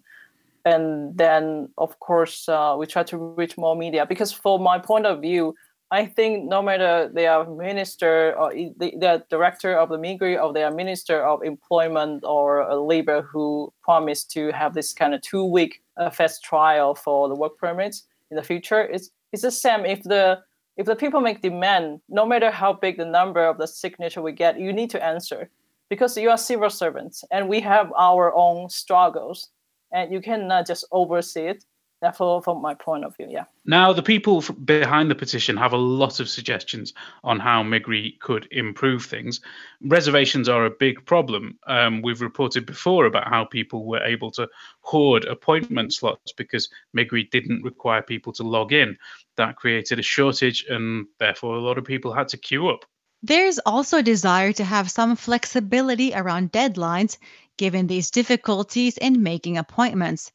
and 0.64 1.16
then 1.16 1.68
of 1.78 1.98
course 2.00 2.48
uh, 2.48 2.76
we 2.78 2.86
try 2.86 3.02
to 3.02 3.16
reach 3.16 3.56
more 3.56 3.74
media 3.74 4.04
because 4.06 4.32
for 4.32 4.58
my 4.58 4.78
point 4.78 5.06
of 5.06 5.20
view 5.20 5.54
i 5.90 6.04
think 6.04 6.48
no 6.48 6.62
matter 6.62 7.10
they 7.12 7.26
are 7.26 7.44
minister 7.48 8.34
or 8.38 8.52
the, 8.52 9.24
director 9.30 9.74
of 9.74 9.88
the 9.88 9.96
migri 9.96 10.40
or 10.42 10.52
they 10.52 10.62
are 10.62 10.70
minister 10.70 11.22
of 11.22 11.42
employment 11.42 12.22
or 12.24 12.74
labor 12.76 13.22
who 13.22 13.72
promise 13.82 14.24
to 14.24 14.50
have 14.52 14.74
this 14.74 14.92
kind 14.92 15.14
of 15.14 15.20
two 15.22 15.44
week 15.44 15.82
uh, 15.96 16.10
fast 16.10 16.42
trial 16.42 16.94
for 16.94 17.28
the 17.28 17.34
work 17.34 17.56
permits 17.58 18.04
in 18.30 18.36
the 18.36 18.42
future 18.42 18.82
it's 18.82 19.10
it's 19.32 19.42
the 19.42 19.50
same 19.50 19.84
if 19.84 20.02
the 20.04 20.38
if 20.76 20.86
the 20.86 20.96
people 20.96 21.20
make 21.20 21.42
demand 21.42 22.00
no 22.08 22.24
matter 22.24 22.50
how 22.50 22.72
big 22.72 22.96
the 22.96 23.04
number 23.04 23.44
of 23.44 23.58
the 23.58 23.66
signature 23.66 24.22
we 24.22 24.32
get 24.32 24.58
you 24.58 24.72
need 24.72 24.90
to 24.90 25.04
answer 25.04 25.50
because 25.90 26.16
you 26.16 26.30
are 26.30 26.38
civil 26.38 26.70
servants 26.70 27.24
and 27.30 27.48
we 27.48 27.60
have 27.60 27.92
our 27.98 28.32
own 28.34 28.70
struggles 28.70 29.50
and 29.92 30.12
you 30.12 30.20
cannot 30.20 30.66
just 30.66 30.84
oversee 30.92 31.48
it. 31.48 31.64
Therefore, 32.00 32.40
from 32.42 32.62
my 32.62 32.72
point 32.72 33.04
of 33.04 33.14
view, 33.14 33.26
yeah. 33.28 33.44
Now, 33.66 33.92
the 33.92 34.02
people 34.02 34.42
behind 34.64 35.10
the 35.10 35.14
petition 35.14 35.58
have 35.58 35.74
a 35.74 35.76
lot 35.76 36.18
of 36.18 36.30
suggestions 36.30 36.94
on 37.22 37.38
how 37.38 37.62
Migri 37.62 38.18
could 38.20 38.48
improve 38.50 39.04
things. 39.04 39.42
Reservations 39.82 40.48
are 40.48 40.64
a 40.64 40.70
big 40.70 41.04
problem. 41.04 41.58
Um, 41.66 42.00
we've 42.00 42.22
reported 42.22 42.64
before 42.64 43.04
about 43.04 43.28
how 43.28 43.44
people 43.44 43.84
were 43.84 44.02
able 44.02 44.30
to 44.32 44.48
hoard 44.80 45.26
appointment 45.26 45.92
slots 45.92 46.32
because 46.32 46.70
Migri 46.96 47.30
didn't 47.30 47.62
require 47.62 48.00
people 48.00 48.32
to 48.34 48.44
log 48.44 48.72
in. 48.72 48.96
That 49.36 49.56
created 49.56 49.98
a 49.98 50.02
shortage, 50.02 50.64
and 50.70 51.06
therefore, 51.18 51.56
a 51.56 51.60
lot 51.60 51.76
of 51.76 51.84
people 51.84 52.14
had 52.14 52.28
to 52.28 52.38
queue 52.38 52.68
up. 52.70 52.86
There's 53.22 53.58
also 53.58 53.98
a 53.98 54.02
desire 54.02 54.54
to 54.54 54.64
have 54.64 54.90
some 54.90 55.16
flexibility 55.16 56.14
around 56.14 56.52
deadlines 56.52 57.18
given 57.58 57.86
these 57.86 58.10
difficulties 58.10 58.96
in 58.96 59.22
making 59.22 59.58
appointments. 59.58 60.32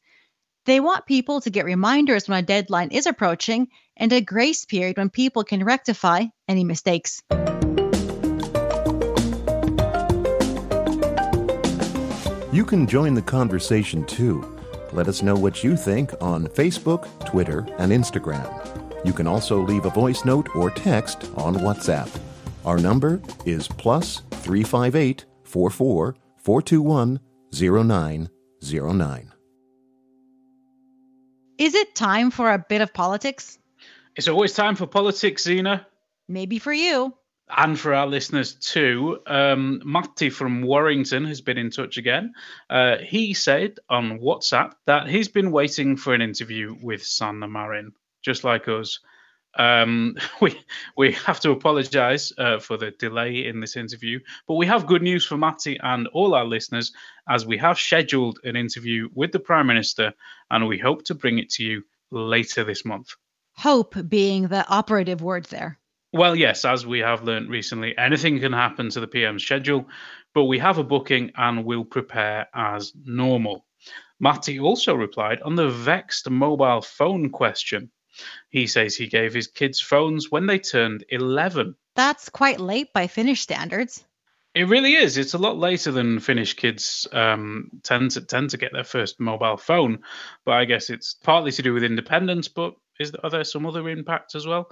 They 0.66 0.80
want 0.80 1.06
people 1.06 1.40
to 1.42 1.50
get 1.50 1.64
reminders 1.64 2.28
when 2.28 2.40
a 2.40 2.42
deadline 2.42 2.90
is 2.90 3.06
approaching 3.06 3.68
and 3.96 4.12
a 4.12 4.20
grace 4.20 4.64
period 4.64 4.96
when 4.96 5.10
people 5.10 5.44
can 5.44 5.64
rectify 5.64 6.24
any 6.48 6.64
mistakes. 6.64 7.22
You 12.52 12.64
can 12.64 12.88
join 12.88 13.14
the 13.14 13.22
conversation 13.24 14.04
too. 14.06 14.58
Let 14.92 15.06
us 15.06 15.22
know 15.22 15.36
what 15.36 15.62
you 15.62 15.76
think 15.76 16.12
on 16.20 16.48
Facebook, 16.48 17.06
Twitter, 17.24 17.60
and 17.78 17.92
Instagram. 17.92 18.50
You 19.04 19.12
can 19.12 19.28
also 19.28 19.60
leave 19.60 19.84
a 19.84 19.90
voice 19.90 20.24
note 20.24 20.48
or 20.56 20.70
text 20.70 21.30
on 21.36 21.54
WhatsApp. 21.56 22.10
Our 22.64 22.78
number 22.78 23.20
is 23.44 23.68
plus 23.68 24.22
358 24.30 25.26
44 25.44 26.16
421 26.38 27.20
0909. 27.52 29.35
Is 31.58 31.74
it 31.74 31.94
time 31.94 32.30
for 32.30 32.52
a 32.52 32.58
bit 32.58 32.82
of 32.82 32.92
politics? 32.92 33.58
It's 34.14 34.28
always 34.28 34.52
time 34.52 34.76
for 34.76 34.86
politics, 34.86 35.44
Zena. 35.44 35.86
Maybe 36.28 36.58
for 36.58 36.72
you. 36.72 37.14
And 37.48 37.78
for 37.78 37.94
our 37.94 38.06
listeners 38.06 38.54
too. 38.54 39.20
Um, 39.26 39.80
Matti 39.84 40.30
from 40.30 40.62
Warrington 40.62 41.24
has 41.26 41.40
been 41.40 41.58
in 41.58 41.70
touch 41.70 41.96
again. 41.96 42.34
Uh, 42.68 42.96
he 42.98 43.34
said 43.34 43.78
on 43.88 44.18
WhatsApp 44.18 44.72
that 44.86 45.08
he's 45.08 45.28
been 45.28 45.52
waiting 45.52 45.96
for 45.96 46.12
an 46.12 46.22
interview 46.22 46.76
with 46.82 47.04
Sanna 47.04 47.46
Marin, 47.46 47.92
just 48.22 48.42
like 48.42 48.66
us. 48.68 48.98
Um, 49.56 50.16
we 50.40 50.58
we 50.96 51.12
have 51.12 51.40
to 51.40 51.50
apologise 51.50 52.32
uh, 52.38 52.58
for 52.58 52.76
the 52.76 52.90
delay 52.92 53.46
in 53.46 53.60
this 53.60 53.76
interview, 53.76 54.20
but 54.46 54.54
we 54.54 54.66
have 54.66 54.86
good 54.86 55.02
news 55.02 55.24
for 55.26 55.36
Matti 55.36 55.78
and 55.82 56.06
all 56.08 56.34
our 56.34 56.44
listeners, 56.44 56.92
as 57.28 57.46
we 57.46 57.58
have 57.58 57.78
scheduled 57.78 58.38
an 58.44 58.56
interview 58.56 59.08
with 59.14 59.32
the 59.32 59.40
Prime 59.40 59.66
Minister, 59.66 60.12
and 60.50 60.66
we 60.66 60.78
hope 60.78 61.04
to 61.04 61.14
bring 61.14 61.38
it 61.38 61.50
to 61.50 61.64
you 61.64 61.82
later 62.10 62.64
this 62.64 62.84
month. 62.84 63.10
Hope 63.56 63.96
being 64.08 64.48
the 64.48 64.68
operative 64.68 65.22
word 65.22 65.46
there. 65.46 65.78
Well, 66.12 66.36
yes, 66.36 66.64
as 66.64 66.86
we 66.86 67.00
have 67.00 67.24
learned 67.24 67.50
recently, 67.50 67.96
anything 67.98 68.38
can 68.40 68.52
happen 68.52 68.90
to 68.90 69.00
the 69.00 69.06
PM's 69.06 69.42
schedule, 69.42 69.86
but 70.34 70.44
we 70.44 70.58
have 70.58 70.78
a 70.78 70.84
booking 70.84 71.32
and 71.36 71.64
will 71.64 71.84
prepare 71.84 72.48
as 72.54 72.92
normal. 73.04 73.66
Matti 74.18 74.58
also 74.58 74.94
replied 74.94 75.42
on 75.42 75.56
the 75.56 75.68
vexed 75.68 76.30
mobile 76.30 76.80
phone 76.80 77.30
question. 77.30 77.90
He 78.48 78.66
says 78.66 78.96
he 78.96 79.06
gave 79.06 79.34
his 79.34 79.46
kids 79.46 79.80
phones 79.80 80.30
when 80.30 80.46
they 80.46 80.58
turned 80.58 81.04
11. 81.08 81.76
That's 81.94 82.28
quite 82.28 82.60
late 82.60 82.92
by 82.92 83.06
Finnish 83.06 83.40
standards. 83.40 84.04
It 84.54 84.68
really 84.68 84.94
is. 84.94 85.18
It's 85.18 85.34
a 85.34 85.38
lot 85.38 85.58
later 85.58 85.92
than 85.92 86.18
Finnish 86.18 86.54
kids 86.54 87.06
um, 87.12 87.70
tend 87.82 88.12
to 88.12 88.22
tend 88.22 88.50
to 88.50 88.56
get 88.56 88.72
their 88.72 88.84
first 88.84 89.20
mobile 89.20 89.58
phone, 89.58 89.98
but 90.46 90.52
I 90.52 90.64
guess 90.64 90.88
it's 90.88 91.12
partly 91.12 91.52
to 91.52 91.62
do 91.62 91.74
with 91.74 91.84
independence. 91.84 92.48
But 92.48 92.74
is 92.98 93.12
there, 93.12 93.20
are 93.22 93.30
there 93.30 93.44
some 93.44 93.66
other 93.66 93.86
impacts 93.90 94.34
as 94.34 94.46
well? 94.46 94.70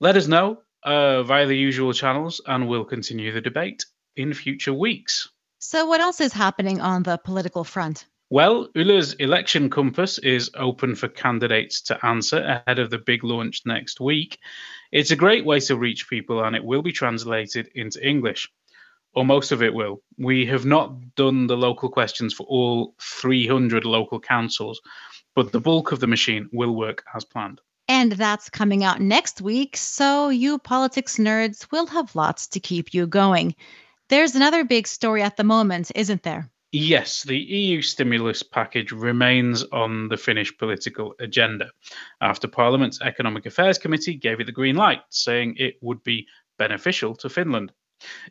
Let 0.00 0.16
us 0.16 0.26
know 0.26 0.62
uh, 0.82 1.22
via 1.22 1.46
the 1.46 1.56
usual 1.56 1.92
channels, 1.92 2.40
and 2.46 2.66
we'll 2.66 2.86
continue 2.86 3.30
the 3.30 3.42
debate 3.42 3.84
in 4.16 4.32
future 4.32 4.72
weeks. 4.72 5.28
So, 5.58 5.84
what 5.86 6.00
else 6.00 6.20
is 6.22 6.32
happening 6.32 6.80
on 6.80 7.02
the 7.02 7.18
political 7.18 7.64
front? 7.64 8.06
Well, 8.34 8.66
Yle's 8.74 9.12
election 9.12 9.70
compass 9.70 10.18
is 10.18 10.50
open 10.56 10.96
for 10.96 11.06
candidates 11.06 11.80
to 11.82 12.04
answer 12.04 12.40
ahead 12.42 12.80
of 12.80 12.90
the 12.90 12.98
big 12.98 13.22
launch 13.22 13.62
next 13.64 14.00
week. 14.00 14.40
It's 14.90 15.12
a 15.12 15.22
great 15.24 15.44
way 15.44 15.60
to 15.60 15.76
reach 15.76 16.10
people 16.10 16.42
and 16.42 16.56
it 16.56 16.64
will 16.64 16.82
be 16.82 16.90
translated 16.90 17.70
into 17.76 18.04
English, 18.04 18.50
or 19.14 19.24
most 19.24 19.52
of 19.52 19.62
it 19.62 19.72
will. 19.72 20.02
We 20.18 20.46
have 20.46 20.66
not 20.66 21.14
done 21.14 21.46
the 21.46 21.56
local 21.56 21.88
questions 21.88 22.34
for 22.34 22.44
all 22.48 22.96
300 23.00 23.84
local 23.84 24.18
councils, 24.18 24.80
but 25.36 25.52
the 25.52 25.60
bulk 25.60 25.92
of 25.92 26.00
the 26.00 26.08
machine 26.08 26.48
will 26.52 26.74
work 26.74 27.04
as 27.14 27.24
planned. 27.24 27.60
And 27.86 28.10
that's 28.10 28.50
coming 28.50 28.82
out 28.82 29.00
next 29.00 29.42
week, 29.42 29.76
so 29.76 30.30
you 30.30 30.58
politics 30.58 31.18
nerds 31.18 31.70
will 31.70 31.86
have 31.86 32.16
lots 32.16 32.48
to 32.48 32.58
keep 32.58 32.94
you 32.94 33.06
going. 33.06 33.54
There's 34.08 34.34
another 34.34 34.64
big 34.64 34.88
story 34.88 35.22
at 35.22 35.36
the 35.36 35.44
moment, 35.44 35.92
isn't 35.94 36.24
there? 36.24 36.50
Yes, 36.76 37.22
the 37.22 37.38
EU 37.38 37.82
stimulus 37.82 38.42
package 38.42 38.90
remains 38.90 39.62
on 39.62 40.08
the 40.08 40.16
Finnish 40.16 40.58
political 40.58 41.14
agenda 41.20 41.70
after 42.20 42.48
Parliament's 42.48 43.00
Economic 43.00 43.46
Affairs 43.46 43.78
Committee 43.78 44.14
gave 44.14 44.40
it 44.40 44.46
the 44.46 44.50
green 44.52 44.74
light, 44.74 45.02
saying 45.08 45.54
it 45.56 45.76
would 45.82 46.02
be 46.02 46.26
beneficial 46.58 47.14
to 47.14 47.28
Finland. 47.28 47.70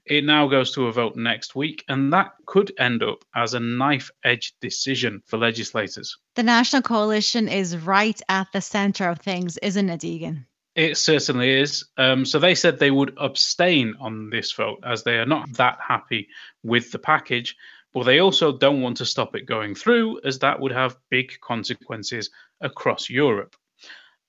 It 0.05 0.25
now 0.25 0.49
goes 0.49 0.73
to 0.73 0.87
a 0.87 0.91
vote 0.91 1.15
next 1.15 1.55
week, 1.55 1.85
and 1.87 2.11
that 2.11 2.33
could 2.45 2.73
end 2.77 3.01
up 3.01 3.23
as 3.33 3.53
a 3.53 3.61
knife 3.61 4.11
edge 4.25 4.55
decision 4.59 5.23
for 5.25 5.37
legislators. 5.37 6.17
The 6.35 6.43
National 6.43 6.81
Coalition 6.81 7.47
is 7.47 7.77
right 7.77 8.21
at 8.27 8.51
the 8.51 8.59
center 8.59 9.07
of 9.07 9.19
things, 9.19 9.57
isn't 9.59 9.89
it, 9.89 10.03
Egan? 10.03 10.47
It 10.75 10.97
certainly 10.97 11.61
is. 11.61 11.85
Um, 11.95 12.25
so 12.25 12.39
they 12.39 12.55
said 12.55 12.77
they 12.77 12.91
would 12.91 13.13
abstain 13.15 13.93
on 14.01 14.29
this 14.29 14.51
vote 14.51 14.83
as 14.85 15.03
they 15.03 15.17
are 15.17 15.25
not 15.25 15.53
that 15.53 15.77
happy 15.79 16.27
with 16.61 16.91
the 16.91 16.99
package, 16.99 17.55
But 17.93 18.03
they 18.03 18.19
also 18.19 18.57
don't 18.57 18.81
want 18.81 18.97
to 18.97 19.05
stop 19.05 19.35
it 19.35 19.45
going 19.45 19.75
through, 19.75 20.21
as 20.23 20.39
that 20.39 20.59
would 20.59 20.71
have 20.71 20.97
big 21.09 21.39
consequences 21.41 22.31
across 22.61 23.09
Europe. 23.09 23.55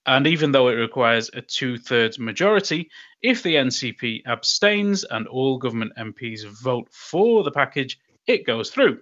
And 0.06 0.26
even 0.26 0.52
though 0.52 0.68
it 0.68 0.74
requires 0.74 1.30
a 1.32 1.40
two 1.40 1.78
thirds 1.78 2.18
majority, 2.18 2.90
if 3.22 3.42
the 3.42 3.54
NCP 3.54 4.26
abstains 4.26 5.04
and 5.04 5.26
all 5.26 5.56
government 5.56 5.92
MPs 5.98 6.44
vote 6.44 6.88
for 6.92 7.42
the 7.42 7.50
package, 7.50 7.98
it 8.26 8.46
goes 8.46 8.70
through. 8.70 9.00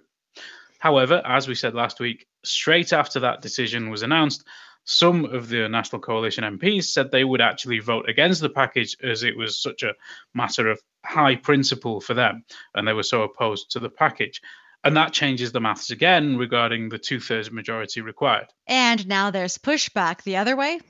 However, 0.79 1.21
as 1.25 1.47
we 1.47 1.55
said 1.55 1.73
last 1.73 1.99
week, 1.99 2.27
straight 2.43 2.93
after 2.93 3.19
that 3.21 3.41
decision 3.41 3.89
was 3.89 4.01
announced, 4.01 4.45
some 4.85 5.25
of 5.25 5.49
the 5.49 5.69
National 5.69 6.01
Coalition 6.01 6.43
MPs 6.43 6.85
said 6.85 7.11
they 7.11 7.23
would 7.23 7.41
actually 7.41 7.79
vote 7.79 8.09
against 8.09 8.41
the 8.41 8.49
package 8.49 8.97
as 9.01 9.23
it 9.23 9.37
was 9.37 9.57
such 9.57 9.83
a 9.83 9.93
matter 10.33 10.69
of 10.69 10.81
high 11.05 11.35
principle 11.35 12.01
for 12.01 12.13
them, 12.13 12.43
and 12.75 12.87
they 12.87 12.93
were 12.93 13.03
so 13.03 13.23
opposed 13.23 13.71
to 13.71 13.79
the 13.79 13.89
package. 13.89 14.41
And 14.83 14.97
that 14.97 15.13
changes 15.13 15.53
the 15.53 15.61
maths 15.61 15.91
again 15.91 16.37
regarding 16.37 16.89
the 16.89 16.97
two 16.97 17.19
thirds 17.19 17.49
majority 17.51 18.01
required. 18.01 18.47
And 18.67 19.07
now 19.07 19.31
there's 19.31 19.57
pushback 19.57 20.23
the 20.23 20.37
other 20.37 20.57
way. 20.57 20.81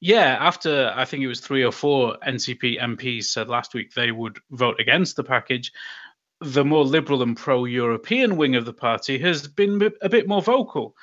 Yeah, 0.00 0.36
after 0.40 0.92
I 0.94 1.04
think 1.04 1.22
it 1.22 1.28
was 1.28 1.40
three 1.40 1.62
or 1.62 1.70
four 1.70 2.16
NCP 2.26 2.80
MPs 2.80 3.24
said 3.24 3.48
last 3.48 3.74
week 3.74 3.94
they 3.94 4.10
would 4.10 4.38
vote 4.50 4.80
against 4.80 5.14
the 5.14 5.24
package, 5.24 5.72
the 6.40 6.64
more 6.64 6.84
liberal 6.84 7.22
and 7.22 7.36
pro 7.36 7.64
European 7.64 8.36
wing 8.36 8.56
of 8.56 8.64
the 8.64 8.72
party 8.72 9.18
has 9.18 9.46
been 9.46 9.90
a 10.02 10.08
bit 10.08 10.28
more 10.28 10.42
vocal. 10.42 10.96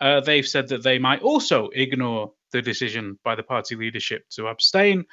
Uh, 0.00 0.20
they've 0.20 0.46
said 0.46 0.68
that 0.68 0.82
they 0.82 0.98
might 0.98 1.22
also 1.22 1.68
ignore 1.74 2.32
the 2.52 2.62
decision 2.62 3.18
by 3.22 3.34
the 3.34 3.42
party 3.42 3.76
leadership 3.76 4.24
to 4.30 4.46
abstain 4.46 5.04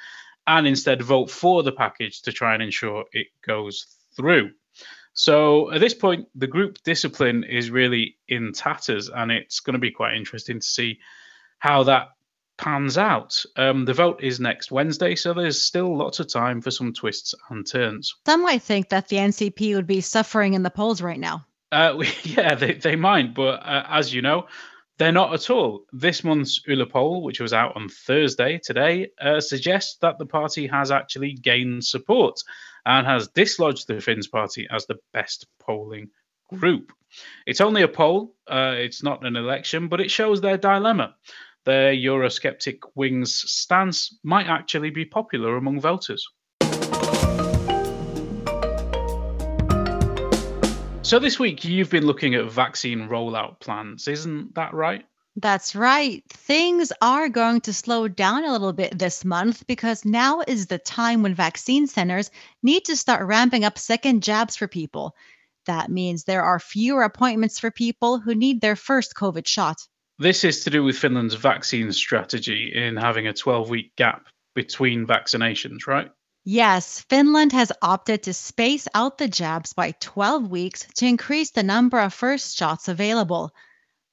and 0.46 0.66
instead 0.66 1.02
vote 1.02 1.30
for 1.30 1.62
the 1.62 1.72
package 1.72 2.22
to 2.22 2.32
try 2.32 2.54
and 2.54 2.62
ensure 2.62 3.04
it 3.12 3.26
goes 3.46 3.86
through. 4.16 4.50
So 5.12 5.72
at 5.72 5.80
this 5.80 5.94
point, 5.94 6.28
the 6.34 6.46
group 6.46 6.78
discipline 6.84 7.44
is 7.44 7.70
really 7.70 8.16
in 8.28 8.52
tatters, 8.52 9.10
and 9.10 9.32
it's 9.32 9.60
going 9.60 9.74
to 9.74 9.80
be 9.80 9.90
quite 9.90 10.14
interesting 10.14 10.60
to 10.60 10.66
see 10.66 11.00
how 11.58 11.82
that 11.84 12.10
pans 12.56 12.96
out. 12.96 13.42
Um, 13.56 13.84
the 13.84 13.94
vote 13.94 14.22
is 14.22 14.38
next 14.40 14.70
Wednesday, 14.70 15.16
so 15.16 15.34
there's 15.34 15.60
still 15.60 15.96
lots 15.96 16.20
of 16.20 16.32
time 16.32 16.60
for 16.60 16.70
some 16.70 16.92
twists 16.92 17.34
and 17.50 17.66
turns. 17.66 18.14
Some 18.26 18.42
might 18.42 18.62
think 18.62 18.90
that 18.90 19.08
the 19.08 19.16
NCP 19.16 19.74
would 19.74 19.86
be 19.86 20.00
suffering 20.00 20.54
in 20.54 20.62
the 20.62 20.70
polls 20.70 21.02
right 21.02 21.18
now. 21.18 21.44
Uh, 21.72 22.02
yeah, 22.22 22.54
they, 22.54 22.74
they 22.74 22.96
might, 22.96 23.34
but 23.34 23.60
uh, 23.66 23.86
as 23.88 24.14
you 24.14 24.22
know, 24.22 24.46
they're 24.98 25.12
not 25.12 25.32
at 25.32 25.48
all. 25.48 25.84
This 25.92 26.24
month's 26.24 26.60
Yle 26.66 26.84
poll, 26.86 27.22
which 27.22 27.40
was 27.40 27.52
out 27.52 27.76
on 27.76 27.88
Thursday 27.88 28.60
today, 28.62 29.10
uh, 29.20 29.40
suggests 29.40 29.96
that 30.00 30.18
the 30.18 30.26
party 30.26 30.66
has 30.66 30.90
actually 30.90 31.34
gained 31.34 31.84
support 31.84 32.40
and 32.84 33.06
has 33.06 33.28
dislodged 33.28 33.86
the 33.86 34.00
Finns 34.00 34.28
party 34.28 34.66
as 34.70 34.86
the 34.86 34.98
best 35.12 35.46
polling 35.60 36.10
group. 36.50 36.92
It's 37.46 37.60
only 37.60 37.82
a 37.82 37.88
poll, 37.88 38.34
uh, 38.50 38.74
it's 38.76 39.02
not 39.02 39.24
an 39.24 39.36
election, 39.36 39.88
but 39.88 40.00
it 40.00 40.10
shows 40.10 40.40
their 40.40 40.58
dilemma. 40.58 41.14
Their 41.64 41.92
Eurosceptic 41.92 42.78
wing's 42.94 43.34
stance 43.34 44.18
might 44.22 44.46
actually 44.46 44.90
be 44.90 45.04
popular 45.04 45.56
among 45.56 45.80
voters. 45.80 46.26
So 51.08 51.18
this 51.18 51.38
week 51.38 51.64
you've 51.64 51.88
been 51.88 52.04
looking 52.04 52.34
at 52.34 52.52
vaccine 52.52 53.08
rollout 53.08 53.60
plans, 53.60 54.08
isn't 54.08 54.54
that 54.56 54.74
right? 54.74 55.06
That's 55.36 55.74
right. 55.74 56.22
Things 56.28 56.92
are 57.00 57.30
going 57.30 57.62
to 57.62 57.72
slow 57.72 58.08
down 58.08 58.44
a 58.44 58.52
little 58.52 58.74
bit 58.74 58.98
this 58.98 59.24
month 59.24 59.66
because 59.66 60.04
now 60.04 60.42
is 60.46 60.66
the 60.66 60.76
time 60.76 61.22
when 61.22 61.34
vaccine 61.34 61.86
centers 61.86 62.30
need 62.62 62.84
to 62.84 62.94
start 62.94 63.26
ramping 63.26 63.64
up 63.64 63.78
second 63.78 64.22
jabs 64.22 64.54
for 64.54 64.68
people. 64.68 65.16
That 65.64 65.90
means 65.90 66.24
there 66.24 66.42
are 66.42 66.60
fewer 66.60 67.02
appointments 67.04 67.58
for 67.58 67.70
people 67.70 68.18
who 68.18 68.34
need 68.34 68.60
their 68.60 68.76
first 68.76 69.14
COVID 69.14 69.46
shot. 69.46 69.78
This 70.18 70.44
is 70.44 70.64
to 70.64 70.70
do 70.70 70.84
with 70.84 70.98
Finland's 70.98 71.36
vaccine 71.36 71.90
strategy 71.92 72.70
in 72.74 72.98
having 72.98 73.26
a 73.26 73.32
12 73.32 73.70
week 73.70 73.96
gap 73.96 74.26
between 74.54 75.06
vaccinations, 75.06 75.86
right? 75.86 76.10
Yes, 76.50 77.04
Finland 77.10 77.52
has 77.52 77.72
opted 77.82 78.22
to 78.22 78.32
space 78.32 78.88
out 78.94 79.18
the 79.18 79.28
jabs 79.28 79.74
by 79.74 79.90
12 80.00 80.48
weeks 80.48 80.86
to 80.94 81.04
increase 81.04 81.50
the 81.50 81.62
number 81.62 82.00
of 82.00 82.14
first 82.14 82.56
shots 82.56 82.88
available. 82.88 83.52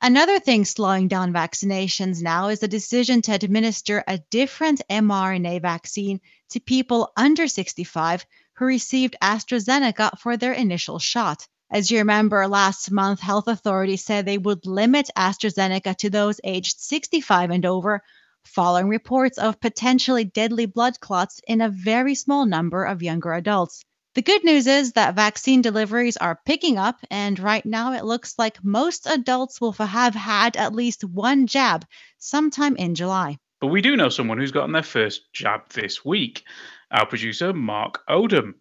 Another 0.02 0.38
thing 0.40 0.66
slowing 0.66 1.08
down 1.08 1.32
vaccinations 1.32 2.22
now 2.22 2.50
is 2.50 2.60
the 2.60 2.68
decision 2.68 3.22
to 3.22 3.32
administer 3.32 4.04
a 4.06 4.20
different 4.32 4.82
mRNA 4.90 5.62
vaccine 5.62 6.20
to 6.50 6.60
people 6.60 7.14
under 7.16 7.48
65 7.48 8.26
who 8.56 8.66
received 8.66 9.16
AstraZeneca 9.22 10.20
for 10.20 10.36
their 10.36 10.52
initial 10.52 11.00
shot. 11.00 11.48
As 11.72 11.90
you 11.90 12.00
remember, 12.00 12.50
last 12.50 12.92
month, 12.92 13.22
health 13.22 13.48
authorities 13.48 14.04
said 14.04 14.26
they 14.26 14.38
would 14.38 14.66
limit 14.66 15.10
AstraZeneca 15.16 15.96
to 16.00 16.10
those 16.10 16.42
aged 16.44 16.82
65 16.82 17.52
and 17.52 17.66
over 17.66 18.04
following 18.46 18.88
reports 18.88 19.38
of 19.38 19.60
potentially 19.60 20.24
deadly 20.24 20.66
blood 20.66 21.00
clots 21.00 21.42
in 21.48 21.62
a 21.62 21.70
very 21.70 22.16
small 22.16 22.46
number 22.46 22.84
of 22.84 23.04
younger 23.04 23.34
adults. 23.34 23.84
The 24.16 24.22
good 24.22 24.44
news 24.46 24.66
is 24.66 24.94
that 24.94 25.16
vaccine 25.16 25.62
deliveries 25.62 26.16
are 26.18 26.40
picking 26.46 26.78
up, 26.78 27.00
and 27.12 27.38
right 27.38 27.66
now 27.66 27.94
it 27.94 28.06
looks 28.06 28.36
like 28.38 28.64
most 28.64 29.08
adults 29.08 29.60
will 29.60 29.74
have 29.74 30.16
had 30.16 30.56
at 30.56 30.74
least 30.74 31.04
one 31.04 31.48
jab 31.48 31.86
sometime 32.18 32.78
in 32.78 32.96
July. 32.96 33.38
But 33.60 33.68
we 33.68 33.82
do 33.82 33.98
know 33.98 34.10
someone 34.10 34.38
who's 34.38 34.52
gotten 34.52 34.72
their 34.72 34.84
first 34.84 35.34
jab 35.34 35.68
this 35.70 36.06
week 36.06 36.44
our 36.92 37.06
producer, 37.06 37.54
Mark 37.54 38.04
Odom. 38.10 38.54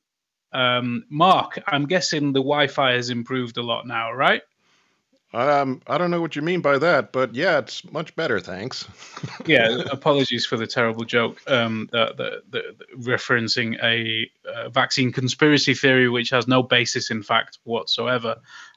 Um, 0.52 1.04
Mark, 1.10 1.60
I'm 1.66 1.86
guessing 1.86 2.32
the 2.32 2.40
Wi 2.40 2.68
Fi 2.68 2.92
has 2.92 3.10
improved 3.10 3.56
a 3.56 3.62
lot 3.62 3.86
now, 3.86 4.12
right? 4.12 4.42
Um, 5.34 5.82
I 5.88 5.98
don't 5.98 6.12
know 6.12 6.20
what 6.20 6.36
you 6.36 6.42
mean 6.42 6.60
by 6.60 6.78
that, 6.78 7.10
but 7.10 7.34
yeah, 7.34 7.58
it's 7.58 7.90
much 7.90 8.14
better, 8.14 8.38
thanks. 8.38 8.86
yeah, 9.46 9.82
apologies 9.90 10.46
for 10.46 10.56
the 10.56 10.66
terrible 10.66 11.04
joke. 11.04 11.42
Um, 11.48 11.88
the, 11.90 12.14
the, 12.16 12.42
the, 12.50 13.10
referencing 13.10 13.76
a 13.82 14.30
uh, 14.48 14.68
vaccine 14.68 15.10
conspiracy 15.10 15.74
theory 15.74 16.08
which 16.08 16.30
has 16.30 16.46
no 16.46 16.62
basis 16.62 17.10
in 17.10 17.24
fact 17.24 17.58
whatsoever. 17.64 18.36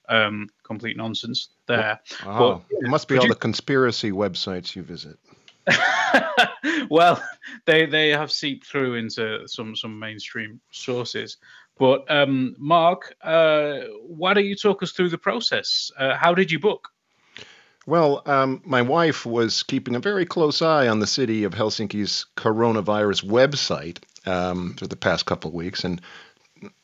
Um, 0.09 0.49
complete 0.63 0.97
nonsense 0.97 1.49
there. 1.67 1.99
Oh, 2.25 2.63
but, 2.69 2.79
it 2.79 2.89
must 2.89 3.07
be 3.07 3.17
all 3.17 3.25
you... 3.25 3.29
the 3.29 3.35
conspiracy 3.35 4.11
websites 4.11 4.75
you 4.75 4.81
visit. 4.81 5.19
well, 6.89 7.21
they 7.65 7.85
they 7.85 8.09
have 8.09 8.31
seeped 8.31 8.65
through 8.65 8.95
into 8.95 9.47
some 9.47 9.75
some 9.75 9.99
mainstream 9.99 10.61
sources. 10.71 11.37
But 11.77 12.09
um, 12.09 12.55
Mark, 12.57 13.15
uh, 13.21 13.79
why 14.07 14.33
don't 14.33 14.45
you 14.45 14.55
talk 14.55 14.81
us 14.83 14.91
through 14.91 15.09
the 15.09 15.17
process? 15.17 15.91
Uh, 15.97 16.15
how 16.15 16.33
did 16.33 16.51
you 16.51 16.59
book? 16.59 16.89
Well, 17.85 18.21
um, 18.25 18.61
my 18.65 18.81
wife 18.81 19.25
was 19.25 19.63
keeping 19.63 19.95
a 19.95 19.99
very 19.99 20.25
close 20.25 20.61
eye 20.61 20.89
on 20.89 20.99
the 20.99 21.07
city 21.07 21.45
of 21.45 21.53
Helsinki's 21.53 22.25
coronavirus 22.35 23.23
website 23.23 23.99
um, 24.27 24.75
for 24.75 24.87
the 24.87 24.97
past 24.97 25.25
couple 25.25 25.49
of 25.49 25.55
weeks, 25.55 25.85
and 25.85 26.01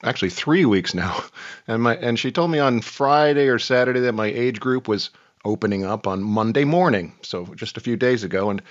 actually 0.02 0.30
three 0.30 0.66
weeks 0.66 0.94
now. 0.94 1.24
And 1.68 1.82
my 1.82 1.96
and 1.96 2.20
she 2.20 2.32
told 2.32 2.52
me 2.52 2.60
on 2.60 2.82
Friday 2.82 3.48
or 3.48 3.58
Saturday 3.58 4.02
that 4.02 4.14
my 4.14 4.28
age 4.28 4.60
group 4.60 4.88
was 4.88 5.10
opening 5.46 5.86
up 5.86 6.08
on 6.08 6.22
Monday 6.22 6.66
morning, 6.66 7.14
so 7.22 7.46
just 7.56 7.78
a 7.78 7.82
few 7.82 7.96
days 7.96 8.24
ago, 8.24 8.50
and 8.50 8.62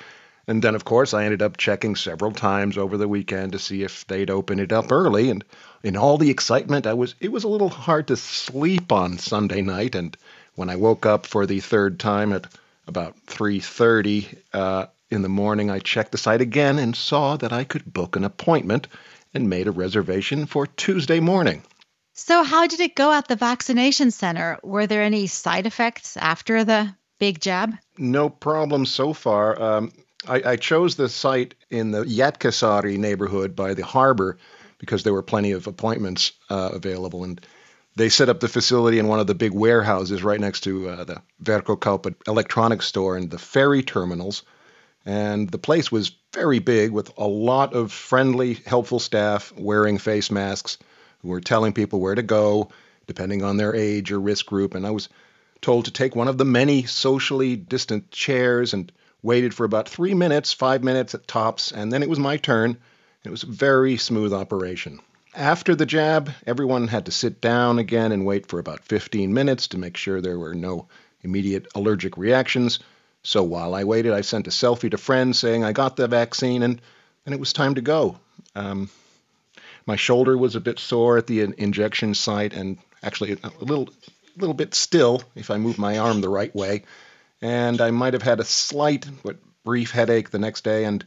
and 0.49 0.63
then, 0.63 0.75
of 0.75 0.85
course, 0.85 1.15
I 1.15 1.25
ended 1.25 1.41
up 1.41 1.57
checking 1.57 1.95
several 1.95 2.33
times 2.33 2.77
over 2.77 2.97
the 2.97 3.07
weekend 3.07 3.53
to 3.53 3.61
see 3.61 3.85
if 3.85 4.07
they'd 4.07 4.31
open 4.31 4.59
it 4.59 4.73
up 4.73 4.91
early. 4.91 5.31
And 5.31 5.45
in 5.85 5.97
all 5.97 6.19
the 6.19 6.31
excitement, 6.31 6.87
I 6.87 6.95
was 6.95 7.15
it 7.21 7.31
was 7.31 7.45
a 7.45 7.49
little 7.49 7.69
hard 7.69 8.09
to 8.09 8.17
sleep 8.17 8.91
on 8.91 9.19
Sunday 9.19 9.63
night. 9.63 9.95
And 9.95 10.17
when 10.55 10.69
I 10.69 10.77
woke 10.77 11.07
up 11.07 11.27
for 11.27 11.47
the 11.47 11.61
third 11.61 12.01
time 12.01 12.33
at 12.33 12.47
about 12.89 13.15
3:30 13.27 14.37
uh, 14.53 14.87
in 15.11 15.23
the 15.23 15.29
morning, 15.29 15.71
I 15.71 15.79
checked 15.79 16.11
the 16.11 16.19
site 16.19 16.41
again 16.41 16.79
and 16.79 16.97
saw 16.97 17.37
that 17.37 17.53
I 17.53 17.63
could 17.63 17.93
book 17.93 18.17
an 18.17 18.25
appointment 18.25 18.89
and 19.33 19.49
made 19.49 19.69
a 19.69 19.73
reservation 19.73 20.47
for 20.47 20.67
Tuesday 20.67 21.21
morning. 21.21 21.63
So, 22.15 22.43
how 22.43 22.67
did 22.67 22.81
it 22.81 22.97
go 22.97 23.13
at 23.13 23.29
the 23.29 23.37
vaccination 23.37 24.11
center? 24.11 24.59
Were 24.63 24.87
there 24.87 25.03
any 25.03 25.29
side 25.29 25.67
effects 25.67 26.17
after 26.17 26.65
the 26.65 26.95
big 27.19 27.41
jab? 27.41 27.75
No 27.97 28.29
problem 28.29 28.85
so 28.85 29.13
far. 29.13 29.61
Um, 29.61 29.93
I, 30.29 30.43
I 30.53 30.57
chose 30.57 30.97
the 30.97 31.09
site 31.09 31.55
in 31.71 31.91
the 31.91 32.05
Jätkäsaari 32.05 32.99
neighborhood 32.99 33.57
by 33.57 33.75
the 33.75 33.85
harbor 33.85 34.39
because 34.79 35.03
there 35.03 35.13
were 35.13 35.23
plenty 35.23 35.53
of 35.53 35.67
appointments 35.67 36.33
uh, 36.51 36.71
available. 36.73 37.25
And 37.25 37.41
they 37.97 38.09
set 38.09 38.29
up 38.29 38.41
the 38.41 38.49
facility 38.49 38.99
in 38.99 39.09
one 39.09 39.21
of 39.21 39.27
the 39.27 39.35
big 39.35 39.53
warehouses 39.53 40.23
right 40.23 40.41
next 40.41 40.61
to 40.61 40.89
uh, 40.89 41.05
the 41.05 41.23
Verkkokauppa 41.43 42.15
electronics 42.27 42.87
store 42.87 43.17
and 43.17 43.31
the 43.31 43.39
ferry 43.39 43.83
terminals. 43.83 44.43
And 45.05 45.51
the 45.51 45.59
place 45.59 45.91
was 45.91 46.13
very 46.33 46.61
big 46.61 46.93
with 46.93 47.11
a 47.19 47.27
lot 47.27 47.75
of 47.75 47.93
friendly, 47.93 48.55
helpful 48.67 49.01
staff 49.01 49.53
wearing 49.57 49.99
face 49.99 50.31
masks 50.31 50.79
who 51.21 51.29
were 51.29 51.41
telling 51.41 51.73
people 51.73 52.01
where 52.01 52.15
to 52.15 52.23
go 52.23 52.71
depending 53.07 53.43
on 53.43 53.57
their 53.57 53.75
age 53.75 54.13
or 54.13 54.21
risk 54.21 54.47
group. 54.47 54.75
And 54.75 54.87
I 54.87 54.91
was 54.91 55.09
told 55.61 55.85
to 55.87 55.91
take 55.91 56.15
one 56.15 56.29
of 56.29 56.39
the 56.39 56.45
many 56.45 56.85
socially 56.85 57.57
distant 57.57 58.11
chairs 58.11 58.75
and 58.75 58.91
waited 59.23 59.55
for 59.55 59.65
about 59.65 59.89
three 59.89 60.15
minutes, 60.15 60.53
five 60.53 60.83
minutes 60.83 61.15
at 61.15 61.29
tops, 61.29 61.73
and 61.73 61.93
then 61.93 62.03
it 62.03 62.09
was 62.09 62.19
my 62.19 62.37
turn. 62.37 62.77
It 63.25 63.31
was 63.31 63.45
a 63.45 63.47
very 63.47 63.97
smooth 63.97 64.33
operation. 64.33 64.99
After 65.35 65.75
the 65.75 65.87
jab, 65.87 66.31
everyone 66.47 66.89
had 66.89 67.07
to 67.07 67.13
sit 67.13 67.41
down 67.41 67.79
again 67.79 68.13
and 68.13 68.27
wait 68.27 68.47
for 68.47 68.59
about 68.59 68.85
15 68.85 69.33
minutes 69.33 69.69
to 69.69 69.79
make 69.79 69.97
sure 69.97 70.21
there 70.21 70.39
were 70.39 70.55
no 70.55 70.89
immediate 71.23 71.69
allergic 71.75 72.19
reactions. 72.19 72.81
So 73.23 73.43
while 73.43 73.75
I 73.75 73.85
waited, 73.85 74.13
I 74.13 74.23
sent 74.23 74.49
a 74.49 74.51
selfie 74.51 74.91
to 74.91 74.99
friends 74.99 75.39
saying 75.39 75.65
I 75.65 75.73
got 75.73 75.97
the 75.97 76.09
vaccine 76.09 76.63
and, 76.63 76.81
and 77.25 77.35
it 77.35 77.41
was 77.41 77.53
time 77.53 77.77
to 77.77 77.81
go. 77.81 78.19
Um, 78.55 78.91
my 79.87 79.97
shoulder 79.97 80.37
was 80.37 80.57
a 80.57 80.61
bit 80.61 80.79
sore 80.79 81.17
at 81.19 81.27
the 81.27 81.41
injection 81.41 82.15
site 82.15 82.53
and 82.53 82.79
actually 83.03 83.39
a 83.43 83.65
little, 83.65 83.89
little 84.37 84.55
bit 84.55 84.75
still 84.75 85.23
if 85.35 85.51
I 85.51 85.57
move 85.57 85.79
my 85.79 85.99
arm 85.99 86.21
the 86.21 86.29
right 86.29 86.55
way. 86.55 86.83
And 87.43 87.81
I 87.81 87.91
might 87.91 88.15
have 88.15 88.23
had 88.23 88.41
a 88.41 88.45
slight 88.45 89.07
but 89.23 89.37
brief 89.65 89.91
headache 89.91 90.31
the 90.31 90.39
next 90.39 90.65
day 90.65 90.85
and 90.85 91.05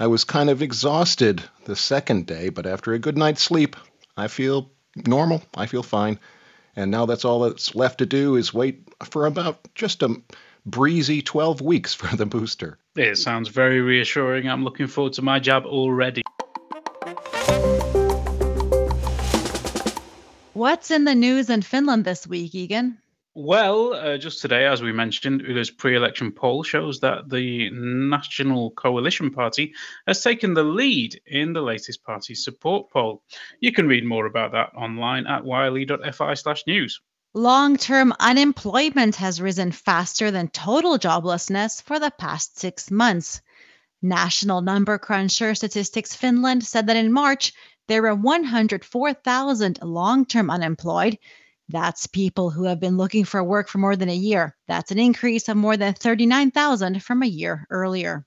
I 0.00 0.06
was 0.06 0.24
kind 0.24 0.48
of 0.48 0.62
exhausted 0.62 1.42
the 1.66 1.76
second 1.76 2.26
day, 2.26 2.48
but 2.48 2.66
after 2.66 2.94
a 2.94 2.98
good 2.98 3.18
night's 3.18 3.42
sleep, 3.42 3.76
I 4.16 4.28
feel 4.28 4.70
normal. 4.96 5.42
I 5.54 5.66
feel 5.66 5.82
fine. 5.82 6.18
And 6.74 6.90
now 6.90 7.04
that's 7.04 7.26
all 7.26 7.40
that's 7.40 7.74
left 7.74 7.98
to 7.98 8.06
do 8.06 8.36
is 8.36 8.54
wait 8.54 8.88
for 9.04 9.26
about 9.26 9.58
just 9.74 10.02
a 10.02 10.22
breezy 10.64 11.20
12 11.20 11.60
weeks 11.60 11.92
for 12.00 12.16
the 12.16 12.26
booster. 12.26 12.78
It 12.96 13.18
sounds 13.18 13.50
very 13.50 13.80
reassuring. 13.82 14.48
I'm 14.48 14.64
looking 14.64 14.86
forward 14.86 15.12
to 15.14 15.22
my 15.22 15.38
jab 15.38 15.66
already. 15.66 16.22
What's 20.54 20.90
in 20.90 21.04
the 21.04 21.14
news 21.14 21.50
in 21.50 21.62
Finland 21.62 22.04
this 22.04 22.26
week, 22.26 22.54
Egan? 22.54 22.98
Well, 23.42 23.94
uh, 23.94 24.18
just 24.18 24.42
today, 24.42 24.66
as 24.66 24.82
we 24.82 24.92
mentioned, 24.92 25.40
Yle's 25.48 25.70
pre 25.70 25.96
election 25.96 26.30
poll 26.30 26.62
shows 26.62 27.00
that 27.00 27.30
the 27.30 27.70
National 27.70 28.70
Coalition 28.72 29.30
Party 29.30 29.72
has 30.06 30.22
taken 30.22 30.52
the 30.52 30.62
lead 30.62 31.18
in 31.24 31.54
the 31.54 31.62
latest 31.62 32.04
party 32.04 32.34
support 32.34 32.90
poll. 32.90 33.22
You 33.58 33.72
can 33.72 33.88
read 33.88 34.04
more 34.04 34.26
about 34.26 34.52
that 34.52 34.74
online 34.76 35.26
at 35.26 35.46
yle.fi 35.46 36.34
slash 36.34 36.66
news. 36.66 37.00
Long 37.32 37.78
term 37.78 38.12
unemployment 38.20 39.16
has 39.16 39.40
risen 39.40 39.72
faster 39.72 40.30
than 40.30 40.48
total 40.48 40.98
joblessness 40.98 41.82
for 41.82 41.98
the 41.98 42.10
past 42.10 42.58
six 42.58 42.90
months. 42.90 43.40
National 44.02 44.60
number 44.60 44.98
cruncher 44.98 45.54
Statistics 45.54 46.14
Finland 46.14 46.62
said 46.62 46.88
that 46.88 46.96
in 46.96 47.10
March, 47.10 47.54
there 47.88 48.02
were 48.02 48.14
104,000 48.14 49.78
long 49.82 50.26
term 50.26 50.50
unemployed 50.50 51.16
that's 51.70 52.06
people 52.06 52.50
who 52.50 52.64
have 52.64 52.80
been 52.80 52.96
looking 52.96 53.24
for 53.24 53.42
work 53.42 53.68
for 53.68 53.78
more 53.78 53.96
than 53.96 54.08
a 54.08 54.14
year. 54.14 54.56
That's 54.68 54.90
an 54.90 54.98
increase 54.98 55.48
of 55.48 55.56
more 55.56 55.76
than 55.76 55.94
39,000 55.94 57.02
from 57.02 57.22
a 57.22 57.26
year 57.26 57.66
earlier. 57.70 58.24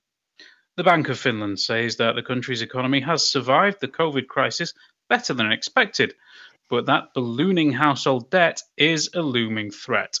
The 0.76 0.84
Bank 0.84 1.08
of 1.08 1.18
Finland 1.18 1.60
says 1.60 1.96
that 1.96 2.16
the 2.16 2.22
country's 2.22 2.62
economy 2.62 3.00
has 3.00 3.28
survived 3.28 3.80
the 3.80 3.88
COVID 3.88 4.26
crisis 4.26 4.72
better 5.08 5.34
than 5.34 5.52
expected, 5.52 6.14
but 6.68 6.86
that 6.86 7.14
ballooning 7.14 7.72
household 7.72 8.30
debt 8.30 8.62
is 8.76 9.10
a 9.14 9.22
looming 9.22 9.70
threat. 9.70 10.18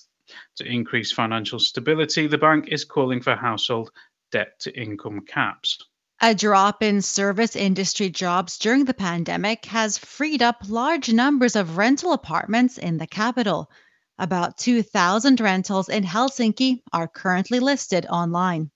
To 0.56 0.64
increase 0.64 1.12
financial 1.12 1.58
stability, 1.58 2.26
the 2.26 2.38
bank 2.38 2.68
is 2.68 2.84
calling 2.84 3.20
for 3.20 3.34
household 3.34 3.90
debt 4.30 4.60
to 4.60 4.80
income 4.80 5.20
caps. 5.26 5.78
A 6.20 6.34
drop 6.34 6.82
in 6.82 7.02
service 7.02 7.56
industry 7.56 8.08
jobs 8.08 8.58
during 8.58 8.84
the 8.84 8.94
pandemic 8.94 9.64
has 9.66 9.98
freed 9.98 10.42
up 10.42 10.62
large 10.68 11.12
numbers 11.12 11.56
of 11.56 11.76
rental 11.76 12.12
apartments 12.12 12.78
in 12.78 12.98
the 12.98 13.06
capital. 13.06 13.70
About 14.18 14.56
2,000 14.56 15.40
rentals 15.40 15.88
in 15.88 16.04
Helsinki 16.04 16.82
are 16.92 17.08
currently 17.08 17.58
listed 17.58 18.06
online. 18.06 18.70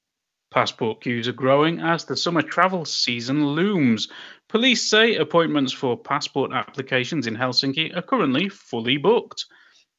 Passport 0.50 1.00
queues 1.00 1.28
are 1.28 1.32
growing 1.32 1.78
as 1.80 2.04
the 2.04 2.16
summer 2.16 2.42
travel 2.42 2.84
season 2.84 3.46
looms. 3.46 4.08
Police 4.48 4.90
say 4.90 5.14
appointments 5.14 5.72
for 5.72 5.96
passport 5.96 6.52
applications 6.52 7.26
in 7.26 7.36
Helsinki 7.36 7.96
are 7.96 8.02
currently 8.02 8.48
fully 8.48 8.96
booked. 8.96 9.46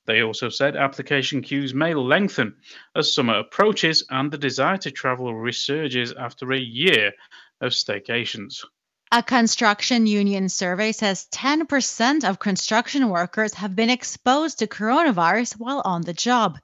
They 0.09 0.23
also 0.23 0.49
said 0.49 0.75
application 0.75 1.43
queues 1.43 1.71
may 1.71 1.93
lengthen 1.93 2.55
as 2.95 3.13
summer 3.13 3.37
approaches 3.37 4.03
and 4.09 4.31
the 4.31 4.39
desire 4.39 4.77
to 4.77 4.89
travel 4.89 5.31
resurges 5.31 6.15
after 6.19 6.51
a 6.51 6.57
year 6.57 7.13
of 7.61 7.73
staycations. 7.73 8.65
A 9.11 9.21
construction 9.21 10.07
union 10.07 10.49
survey 10.49 10.93
says 10.93 11.27
10% 11.31 12.27
of 12.27 12.39
construction 12.39 13.09
workers 13.09 13.53
have 13.53 13.75
been 13.75 13.91
exposed 13.91 14.57
to 14.57 14.65
coronavirus 14.65 15.59
while 15.59 15.83
on 15.85 16.01
the 16.01 16.13
job. 16.13 16.57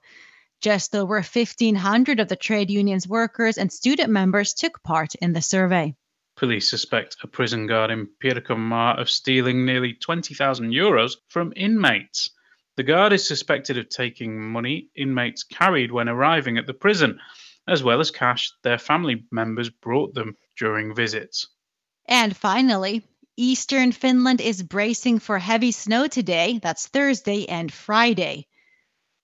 Just 0.60 0.96
over 0.96 1.14
1,500 1.14 2.18
of 2.18 2.26
the 2.26 2.34
trade 2.34 2.68
union's 2.68 3.06
workers 3.06 3.58
and 3.58 3.72
student 3.72 4.10
members 4.10 4.54
took 4.54 4.82
part 4.82 5.14
in 5.14 5.34
the 5.34 5.40
survey. 5.40 5.94
Police 6.36 6.68
suspect 6.68 7.18
a 7.22 7.28
prison 7.28 7.68
guard 7.68 7.92
in 7.92 8.08
Pirkanmaa 8.20 9.00
of 9.00 9.08
stealing 9.08 9.64
nearly 9.64 9.92
20,000 9.92 10.72
euros 10.72 11.12
from 11.28 11.52
inmates. 11.54 12.30
The 12.76 12.82
guard 12.82 13.14
is 13.14 13.26
suspected 13.26 13.78
of 13.78 13.88
taking 13.88 14.38
money 14.38 14.90
inmates 14.94 15.42
carried 15.42 15.90
when 15.90 16.10
arriving 16.10 16.58
at 16.58 16.66
the 16.66 16.74
prison, 16.74 17.18
as 17.66 17.82
well 17.82 18.00
as 18.00 18.10
cash 18.10 18.52
their 18.62 18.78
family 18.78 19.24
members 19.30 19.70
brought 19.70 20.12
them 20.12 20.36
during 20.58 20.94
visits. 20.94 21.48
And 22.06 22.36
finally, 22.36 23.02
Eastern 23.38 23.92
Finland 23.92 24.42
is 24.42 24.62
bracing 24.62 25.18
for 25.20 25.38
heavy 25.38 25.72
snow 25.72 26.06
today. 26.06 26.58
That's 26.62 26.86
Thursday 26.88 27.48
and 27.48 27.72
Friday. 27.72 28.46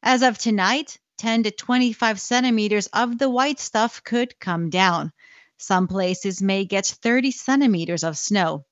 As 0.03 0.23
of 0.23 0.39
tonight, 0.39 0.99
10 1.19 1.45
to 1.45 1.51
25 1.51 2.21
centimeters 2.21 2.87
of 2.89 3.19
the 3.19 3.31
white 3.31 3.61
stuff 3.61 4.03
could 4.03 4.41
come 4.41 4.71
down. 4.71 5.13
Some 5.59 5.89
places 5.89 6.43
may 6.43 6.65
get 6.65 6.87
30 6.87 7.31
centimeters 7.31 8.03
of 8.03 8.19
snow. 8.19 8.65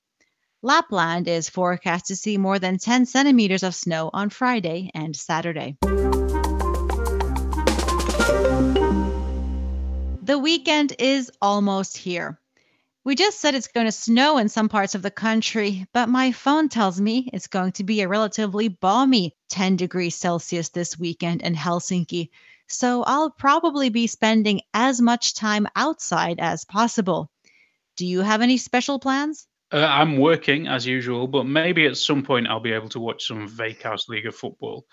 Lapland 0.63 1.27
is 1.27 1.49
forecast 1.49 2.09
to 2.09 2.17
see 2.17 2.37
more 2.37 2.59
than 2.59 2.77
10 2.77 3.07
centimeters 3.07 3.63
of 3.63 3.75
snow 3.75 4.11
on 4.13 4.29
Friday 4.29 4.91
and 4.93 5.17
Saturday. 5.17 5.79
The 10.23 10.39
weekend 10.39 10.93
is 10.99 11.33
almost 11.41 11.97
here. 11.97 12.39
We 13.05 13.15
just 13.15 13.41
said 13.41 13.55
it's 13.55 13.69
going 13.69 13.87
to 13.87 13.93
snow 13.93 14.37
in 14.37 14.51
some 14.51 14.69
parts 14.69 14.95
of 14.95 15.01
the 15.01 15.11
country, 15.11 15.87
but 15.95 16.11
my 16.11 16.33
phone 16.33 16.69
tells 16.69 17.01
me 17.01 17.31
it's 17.33 17.47
going 17.47 17.73
to 17.73 17.85
be 17.85 18.03
a 18.03 18.09
relatively 18.09 18.69
balmy 18.69 19.35
10 19.49 19.77
degrees 19.77 20.15
Celsius 20.15 20.69
this 20.69 20.99
weekend 20.99 21.41
in 21.41 21.55
Helsinki. 21.55 22.29
So 22.69 23.03
I'll 23.03 23.31
probably 23.31 23.89
be 23.89 24.07
spending 24.07 24.61
as 24.75 25.01
much 25.01 25.33
time 25.33 25.67
outside 25.75 26.39
as 26.39 26.67
possible. 26.67 27.31
Do 27.97 28.05
you 28.05 28.21
have 28.21 28.43
any 28.43 28.59
special 28.59 28.99
plans? 28.99 29.47
Uh, 29.73 29.87
I'm 29.89 30.19
working 30.19 30.67
as 30.67 30.87
usual, 30.87 31.29
but 31.29 31.45
maybe 31.45 31.87
at 31.87 31.97
some 31.97 32.23
point 32.23 32.49
I'll 32.49 32.61
be 32.61 32.73
able 32.73 32.89
to 32.91 33.01
watch 33.01 33.27
some 33.27 33.49
Veikkausliiga 33.49 34.35
football. 34.35 34.87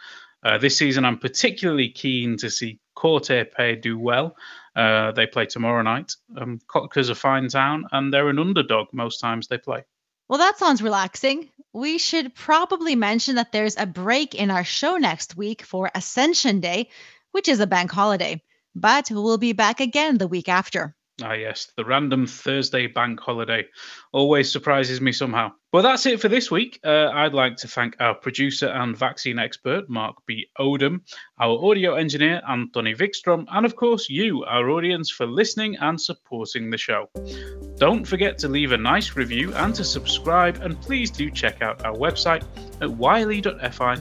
Uh, 0.44 0.58
this 0.60 0.78
season, 0.78 1.04
I'm 1.04 1.18
particularly 1.18 1.90
keen 1.90 2.38
to 2.38 2.50
see 2.50 2.80
KTP 2.96 3.82
do 3.82 3.98
well. 3.98 4.36
Uh, 4.76 5.12
they 5.12 5.26
play 5.26 5.48
tomorrow 5.48 5.82
night. 5.82 6.14
Um, 6.36 6.60
Kotka's 6.68 7.10
a 7.10 7.16
fine 7.16 7.48
town, 7.48 7.86
and 7.92 8.14
they're 8.14 8.30
an 8.30 8.38
underdog 8.38 8.88
most 8.94 9.20
times 9.20 9.48
they 9.48 9.58
play. 9.58 9.84
Well, 10.30 10.40
that 10.40 10.60
sounds 10.60 10.82
relaxing. 10.82 11.50
We 11.74 11.98
should 11.98 12.36
probably 12.36 12.96
mention 12.96 13.36
that 13.36 13.52
there's 13.52 13.78
a 13.78 13.86
break 13.86 14.36
in 14.36 14.52
our 14.52 14.64
show 14.64 14.98
next 14.98 15.38
week 15.38 15.64
for 15.64 15.90
Ascension 15.96 16.60
Day, 16.60 16.90
which 17.32 17.48
is 17.48 17.60
a 17.60 17.68
bank 17.68 17.92
holiday, 17.92 18.44
but 18.76 19.10
we'll 19.10 19.38
be 19.38 19.54
back 19.54 19.80
again 19.80 20.18
the 20.18 20.28
week 20.28 20.50
after. 20.50 20.97
Ah, 21.24 21.34
yes, 21.34 21.72
the 21.76 21.84
random 21.84 22.28
Thursday 22.28 22.86
bank 22.86 23.20
holiday 23.20 23.66
always 24.12 24.52
surprises 24.52 25.02
me 25.02 25.12
somehow. 25.12 25.52
But 25.72 25.82
that's 25.82 26.06
it 26.06 26.22
for 26.22 26.28
this 26.28 26.52
week. 26.52 26.80
Uh, 26.86 27.10
I'd 27.12 27.34
like 27.34 27.58
to 27.58 27.68
thank 27.68 27.96
our 28.00 28.14
producer 28.14 28.68
and 28.68 28.96
vaccine 28.96 29.40
expert, 29.40 29.90
Mark 29.90 30.18
B. 30.28 30.48
Odom, 30.60 31.02
our 31.40 31.58
audio 31.66 31.96
engineer, 31.96 32.42
Anttoni 32.48 32.96
Wikström, 32.96 33.46
and 33.52 33.66
of 33.66 33.76
course, 33.76 34.08
you, 34.10 34.44
our 34.44 34.70
audience, 34.70 35.10
for 35.10 35.26
listening 35.26 35.76
and 35.78 36.00
supporting 36.00 36.70
the 36.70 36.78
show. 36.78 37.10
Don't 37.78 38.06
forget 38.06 38.38
to 38.40 38.48
leave 38.48 38.72
a 38.72 38.78
nice 38.78 39.16
review 39.16 39.52
and 39.56 39.74
to 39.74 39.84
subscribe, 39.84 40.62
and 40.62 40.80
please 40.82 41.10
do 41.10 41.32
check 41.32 41.64
out 41.64 41.84
our 41.84 41.96
website 41.96 42.44
at 42.80 42.92
yle.fi 42.92 43.96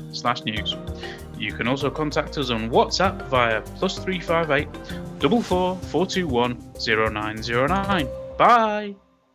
news. 0.45 0.77
You 1.39 1.53
can 1.53 1.69
also 1.69 1.91
contact 1.91 2.39
us 2.39 2.51
on 2.51 2.71
WhatsApp 2.71 3.23
via 3.29 3.61
plus 3.79 3.99
358 3.99 4.69
44 5.21 5.77
421 5.77 6.59
0909. 6.79 8.09
Bye. 8.39 8.95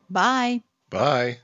Bye. 0.09 0.61
Bye. 0.89 1.39